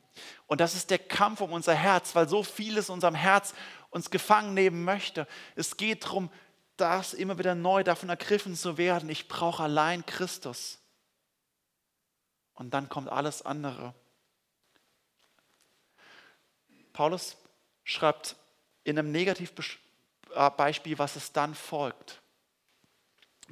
Und 0.46 0.60
das 0.60 0.74
ist 0.74 0.90
der 0.90 0.98
Kampf 0.98 1.40
um 1.40 1.52
unser 1.52 1.74
Herz, 1.74 2.14
weil 2.14 2.28
so 2.28 2.42
vieles 2.42 2.88
in 2.88 2.94
unserem 2.94 3.14
Herz 3.14 3.54
uns 3.90 4.10
gefangen 4.10 4.54
nehmen 4.54 4.84
möchte. 4.84 5.26
Es 5.56 5.76
geht 5.76 6.04
darum, 6.04 6.30
das 6.76 7.14
immer 7.14 7.38
wieder 7.38 7.54
neu 7.54 7.84
davon 7.84 8.08
ergriffen 8.08 8.54
zu 8.54 8.76
werden. 8.76 9.08
Ich 9.08 9.28
brauche 9.28 9.62
allein 9.62 10.04
Christus. 10.04 10.78
Und 12.54 12.74
dann 12.74 12.88
kommt 12.88 13.08
alles 13.08 13.42
andere. 13.42 13.94
Paulus 16.92 17.36
schreibt 17.84 18.36
in 18.84 18.98
einem 18.98 19.12
Negativbeispiel, 19.12 20.98
was 20.98 21.16
es 21.16 21.32
dann 21.32 21.54
folgt. 21.54 22.20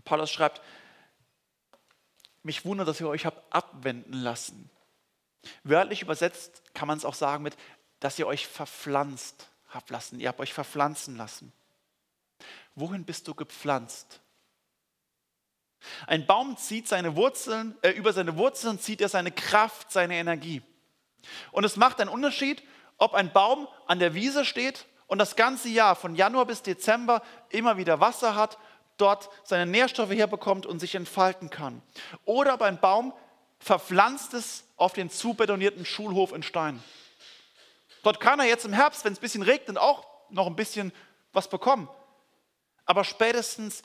Paulus 0.05 0.31
schreibt, 0.31 0.61
mich 2.43 2.65
wundert, 2.65 2.89
dass 2.89 3.01
ihr 3.01 3.09
euch 3.09 3.27
habt 3.27 3.53
abwenden 3.55 4.15
lassen. 4.15 4.71
Wörtlich 5.63 6.03
übersetzt 6.03 6.63
kann 6.75 6.89
man 6.89 6.99
es 6.99 7.05
auch 7.05 7.15
sagen 7.15 7.43
mit, 7.43 7.57
dass 7.99 8.19
ihr 8.19 8.27
euch 8.27 8.47
verpflanzt 8.47 9.49
habt 9.69 9.91
lassen. 9.91 10.21
Ihr 10.21 10.29
habt 10.29 10.41
euch 10.41 10.53
verpflanzen 10.53 11.17
lassen. 11.17 11.53
Wohin 12.75 13.05
bist 13.05 13.29
du 13.29 13.35
gepflanzt? 13.35 14.21
Ein 16.07 16.27
Baum 16.27 16.57
zieht 16.57 16.89
seine 16.89 17.17
Wurzeln, 17.17 17.77
äh, 17.83 17.91
über 17.91 18.13
seine 18.13 18.37
Wurzeln 18.37 18.79
zieht 18.79 19.01
er 19.01 19.09
seine 19.09 19.33
Kraft, 19.33 19.91
seine 19.91 20.15
Energie. 20.17 20.63
Und 21.53 21.65
es 21.65 21.77
macht 21.77 22.01
einen 22.01 22.11
Unterschied, 22.11 22.63
ob 23.01 23.15
ein 23.15 23.33
Baum 23.33 23.67
an 23.87 23.99
der 23.99 24.15
Wiese 24.15 24.45
steht 24.45 24.87
und 25.09 25.19
das 25.19 25.35
ganze 25.35 25.69
Jahr 25.69 25.97
von 25.97 26.15
Januar 26.15 26.47
bis 26.47 26.63
Dezember 26.63 27.23
immer 27.49 27.77
wieder 27.77 27.99
Wasser 27.99 28.37
hat 28.37 28.59
dort 28.97 29.31
seine 29.43 29.69
Nährstoffe 29.69 30.13
herbekommt 30.13 30.67
und 30.67 30.79
sich 30.79 30.95
entfalten 30.95 31.51
kann. 31.51 31.83
Oder 32.25 32.55
ob 32.55 32.63
ein 32.63 32.79
Baum 32.79 33.13
verpflanzt 33.59 34.35
ist 34.35 34.65
auf 34.77 34.93
den 34.93 35.11
zubetonierten 35.11 35.85
Schulhof 35.85 36.33
in 36.33 36.43
Stein. 36.43 36.83
Dort 38.03 38.21
kann 38.21 38.39
er 38.39 38.47
jetzt 38.47 38.65
im 38.65 38.73
Herbst, 38.73 39.05
wenn 39.05 39.15
es 39.15 39.19
ein 39.19 39.23
bisschen 39.23 39.43
regnet, 39.43 39.79
auch 39.79 40.07
noch 40.29 40.47
ein 40.47 40.57
bisschen 40.57 40.93
was 41.33 41.49
bekommen. 41.49 41.89
Aber 42.85 43.05
spätestens, 43.05 43.83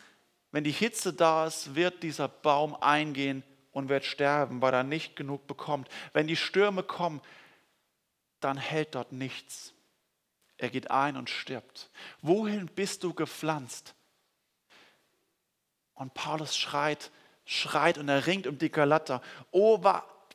wenn 0.51 0.63
die 0.63 0.71
Hitze 0.71 1.13
da 1.13 1.47
ist, 1.47 1.75
wird 1.75 2.03
dieser 2.03 2.27
Baum 2.27 2.75
eingehen 2.75 3.43
und 3.71 3.89
wird 3.89 4.05
sterben, 4.05 4.61
weil 4.61 4.73
er 4.73 4.83
nicht 4.83 5.15
genug 5.15 5.47
bekommt. 5.47 5.89
Wenn 6.13 6.27
die 6.27 6.35
Stürme 6.35 6.83
kommen, 6.83 7.21
dann 8.45 8.57
hält 8.57 8.95
dort 8.95 9.11
nichts. 9.11 9.73
Er 10.57 10.69
geht 10.69 10.91
ein 10.91 11.17
und 11.17 11.29
stirbt. 11.29 11.89
Wohin 12.21 12.67
bist 12.67 13.03
du 13.03 13.13
gepflanzt? 13.13 13.95
Und 15.95 16.13
Paulus 16.13 16.55
schreit, 16.55 17.11
schreit 17.45 17.97
und 17.97 18.07
er 18.07 18.27
ringt 18.27 18.47
um 18.47 18.57
die 18.57 18.71
Galater. 18.71 19.21
Oh, 19.51 19.81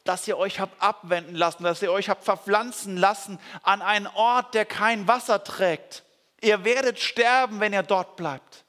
dass 0.05 0.27
ihr 0.27 0.37
euch 0.39 0.61
habt 0.61 0.83
abwenden 0.83 1.35
lassen, 1.35 1.63
dass 1.63 1.83
ihr 1.83 1.93
euch 1.93 2.09
habt 2.09 2.25
verpflanzen 2.25 2.97
lassen 2.97 3.39
an 3.63 3.81
einen 3.81 4.07
Ort, 4.09 4.55
der 4.55 4.65
kein 4.65 5.07
Wasser 5.07 5.45
trägt. 5.45 6.03
Ihr 6.41 6.65
werdet 6.65 6.99
sterben, 6.99 7.61
wenn 7.61 7.73
ihr 7.73 7.83
dort 7.83 8.17
bleibt. 8.17 8.65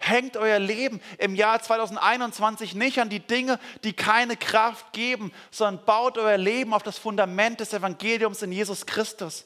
Hängt 0.00 0.36
euer 0.36 0.58
Leben 0.58 1.00
im 1.18 1.34
Jahr 1.34 1.60
2021 1.60 2.74
nicht 2.74 2.98
an 3.00 3.08
die 3.08 3.20
Dinge, 3.20 3.58
die 3.84 3.92
keine 3.92 4.36
Kraft 4.36 4.92
geben, 4.92 5.32
sondern 5.50 5.84
baut 5.84 6.18
euer 6.18 6.38
Leben 6.38 6.72
auf 6.72 6.82
das 6.82 6.98
Fundament 6.98 7.60
des 7.60 7.72
Evangeliums 7.72 8.42
in 8.42 8.52
Jesus 8.52 8.86
Christus. 8.86 9.44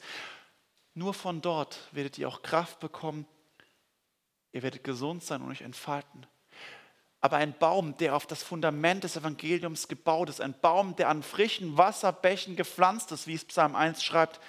Nur 0.93 1.13
von 1.13 1.41
dort 1.41 1.79
werdet 1.91 2.17
ihr 2.17 2.27
auch 2.27 2.43
Kraft 2.43 2.79
bekommen, 2.79 3.25
Ihr 4.53 4.61
werdet 4.61 4.83
gesund 4.83 5.23
sein 5.23 5.41
und 5.41 5.51
euch 5.51 5.63
entfalten. 5.63 6.25
Aber 7.19 7.37
ein 7.37 7.57
Baum, 7.57 7.97
der 7.97 8.15
auf 8.15 8.27
das 8.27 8.43
Fundament 8.43 9.03
des 9.03 9.17
Evangeliums 9.17 9.87
gebaut 9.87 10.29
ist, 10.29 10.39
ein 10.39 10.53
Baum, 10.61 10.95
der 10.95 11.09
an 11.09 11.23
frischen 11.23 11.77
Wasserbächen 11.77 12.55
gepflanzt 12.55 13.11
ist, 13.11 13.27
wie 13.27 13.33
es 13.33 13.45
Psalm 13.45 13.75
1 13.75 14.03
schreibt, 14.03 14.39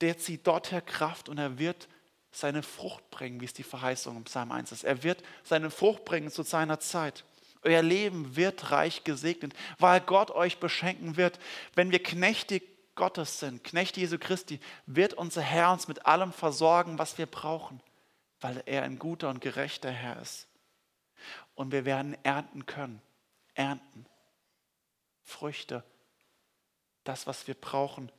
der 0.00 0.18
zieht 0.18 0.46
dorther 0.46 0.80
Kraft 0.80 1.28
und 1.28 1.38
er 1.38 1.58
wird 1.58 1.88
seine 2.34 2.62
Frucht 2.62 3.08
bringen, 3.10 3.40
wie 3.40 3.44
es 3.44 3.52
die 3.52 3.62
Verheißung 3.62 4.16
im 4.16 4.24
Psalm 4.24 4.52
1 4.52 4.72
ist. 4.72 4.84
Er 4.84 5.02
wird 5.02 5.22
seine 5.42 5.70
Frucht 5.70 6.04
bringen 6.04 6.30
zu 6.30 6.42
seiner 6.42 6.80
Zeit. 6.80 7.24
Euer 7.62 7.82
Leben 7.82 8.36
wird 8.36 8.70
reich 8.70 9.04
gesegnet, 9.04 9.54
weil 9.78 10.00
Gott 10.00 10.30
euch 10.30 10.58
beschenken 10.58 11.16
wird. 11.16 11.38
Wenn 11.74 11.90
wir 11.90 12.02
Knechte 12.02 12.60
Gottes 12.94 13.40
sind, 13.40 13.64
Knechte 13.64 14.00
Jesu 14.00 14.18
Christi, 14.18 14.60
wird 14.86 15.14
unser 15.14 15.42
Herr 15.42 15.72
uns 15.72 15.88
mit 15.88 16.06
allem 16.06 16.32
versorgen, 16.32 16.98
was 16.98 17.16
wir 17.16 17.26
brauchen 17.26 17.80
weil 18.44 18.62
er 18.66 18.82
ein 18.82 18.98
guter 18.98 19.30
und 19.30 19.40
gerechter 19.40 19.90
Herr 19.90 20.20
ist. 20.20 20.46
Und 21.54 21.72
wir 21.72 21.86
werden 21.86 22.14
ernten 22.24 22.66
können. 22.66 23.00
Ernten. 23.54 24.04
Früchte. 25.22 25.82
Das, 27.04 27.26
was 27.26 27.46
wir 27.46 27.54
brauchen. 27.54 28.12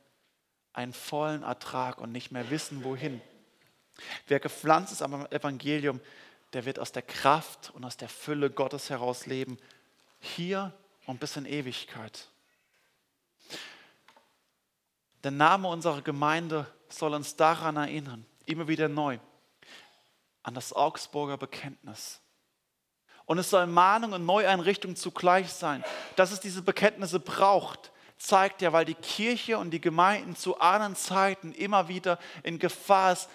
Einen 0.74 0.94
vollen 0.94 1.44
Ertrag 1.44 2.00
und 2.00 2.12
nicht 2.12 2.32
mehr 2.32 2.50
wissen, 2.50 2.84
wohin. 2.84 3.22
Wer 4.28 4.40
gepflanzt 4.40 4.92
ist 4.92 5.02
am 5.02 5.26
Evangelium, 5.28 6.02
der 6.54 6.66
wird 6.66 6.80
aus 6.80 6.92
der 6.92 7.02
Kraft 7.02 7.72
und 7.74 7.84
aus 7.84 7.98
der 7.98 8.10
Fülle 8.10 8.50
Gottes 8.50 8.90
heraus 8.90 9.26
leben. 9.26 9.58
Hier 10.20 10.74
und 11.06 11.20
bis 11.20 11.36
in 11.36 11.46
Ewigkeit. 11.46 12.30
Der 15.24 15.32
Name 15.32 15.68
unserer 15.68 16.02
Gemeinde 16.02 16.68
soll 16.88 17.14
uns 17.14 17.36
daran 17.36 17.78
erinnern, 17.78 18.26
immer 18.46 18.68
wieder 18.68 18.88
neu 18.88 19.20
an 20.44 20.54
das 20.54 20.74
Augsburger 20.74 21.38
Bekenntnis. 21.38 22.22
Und 23.26 23.40
es 23.40 23.50
soll 23.50 23.66
Mahnung 23.66 24.14
und 24.14 24.26
Neueinrichtung 24.26 24.96
zugleich 24.96 25.52
sein. 25.52 25.84
Dass 26.16 26.32
es 26.32 26.40
diese 26.40 26.62
Bekenntnisse 26.62 27.20
braucht, 27.20 27.92
zeigt 28.18 28.62
ja, 28.62 28.72
weil 28.72 28.86
die 28.86 28.94
Kirche 28.94 29.58
und 29.58 29.72
die 29.72 29.82
Gemeinden 29.82 30.36
zu 30.36 30.60
anderen 30.60 30.96
Zeiten 30.96 31.52
immer 31.52 31.88
wieder 31.88 32.20
in 32.44 32.60
Gefahr 32.60 33.14
ist, 33.14 33.30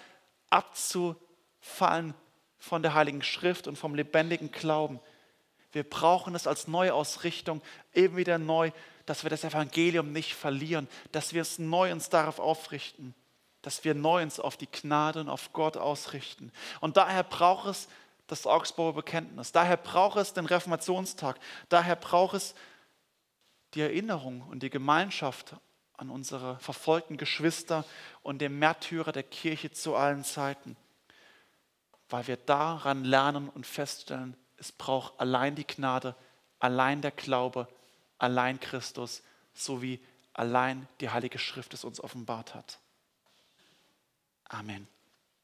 abzufallen 0.51 2.13
von 2.59 2.83
der 2.83 2.93
Heiligen 2.93 3.23
Schrift 3.23 3.67
und 3.67 3.75
vom 3.75 3.95
lebendigen 3.95 4.51
Glauben. 4.51 4.99
Wir 5.71 5.83
brauchen 5.83 6.35
es 6.35 6.47
als 6.47 6.67
Neuausrichtung, 6.67 7.61
eben 7.93 8.17
wieder 8.17 8.37
neu, 8.37 8.71
dass 9.05 9.23
wir 9.23 9.29
das 9.29 9.43
Evangelium 9.43 10.11
nicht 10.11 10.35
verlieren, 10.35 10.87
dass 11.11 11.33
wir 11.33 11.41
es 11.41 11.57
neu 11.57 11.91
uns 11.91 12.09
darauf 12.09 12.39
aufrichten, 12.39 13.15
dass 13.61 13.83
wir 13.83 13.95
neu 13.95 14.21
uns 14.21 14.39
auf 14.39 14.57
die 14.57 14.69
Gnade 14.69 15.21
und 15.21 15.29
auf 15.29 15.53
Gott 15.53 15.77
ausrichten. 15.77 16.51
Und 16.81 16.97
daher 16.97 17.23
braucht 17.23 17.67
es 17.67 17.87
das 18.27 18.45
Augsburger 18.45 18.97
Bekenntnis, 18.97 19.51
daher 19.51 19.77
braucht 19.77 20.17
es 20.17 20.33
den 20.33 20.45
Reformationstag, 20.45 21.37
daher 21.69 21.95
braucht 21.95 22.35
es 22.35 22.53
die 23.73 23.81
Erinnerung 23.81 24.41
und 24.49 24.63
die 24.63 24.69
Gemeinschaft 24.69 25.55
an 26.01 26.09
unsere 26.09 26.57
verfolgten 26.57 27.15
Geschwister 27.15 27.85
und 28.23 28.39
den 28.39 28.57
Märtyrer 28.57 29.11
der 29.11 29.21
Kirche 29.21 29.71
zu 29.71 29.95
allen 29.95 30.23
Zeiten, 30.23 30.75
weil 32.09 32.25
wir 32.25 32.37
daran 32.37 33.03
lernen 33.03 33.47
und 33.49 33.67
feststellen, 33.67 34.35
es 34.57 34.71
braucht 34.71 35.19
allein 35.19 35.53
die 35.53 35.65
Gnade, 35.65 36.15
allein 36.59 37.01
der 37.01 37.11
Glaube, 37.11 37.67
allein 38.17 38.59
Christus, 38.59 39.21
sowie 39.53 39.99
allein 40.33 40.87
die 41.01 41.11
Heilige 41.11 41.37
Schrift 41.37 41.73
es 41.75 41.83
uns 41.83 41.99
offenbart 41.99 42.55
hat. 42.55 42.79
Amen. 44.45 44.87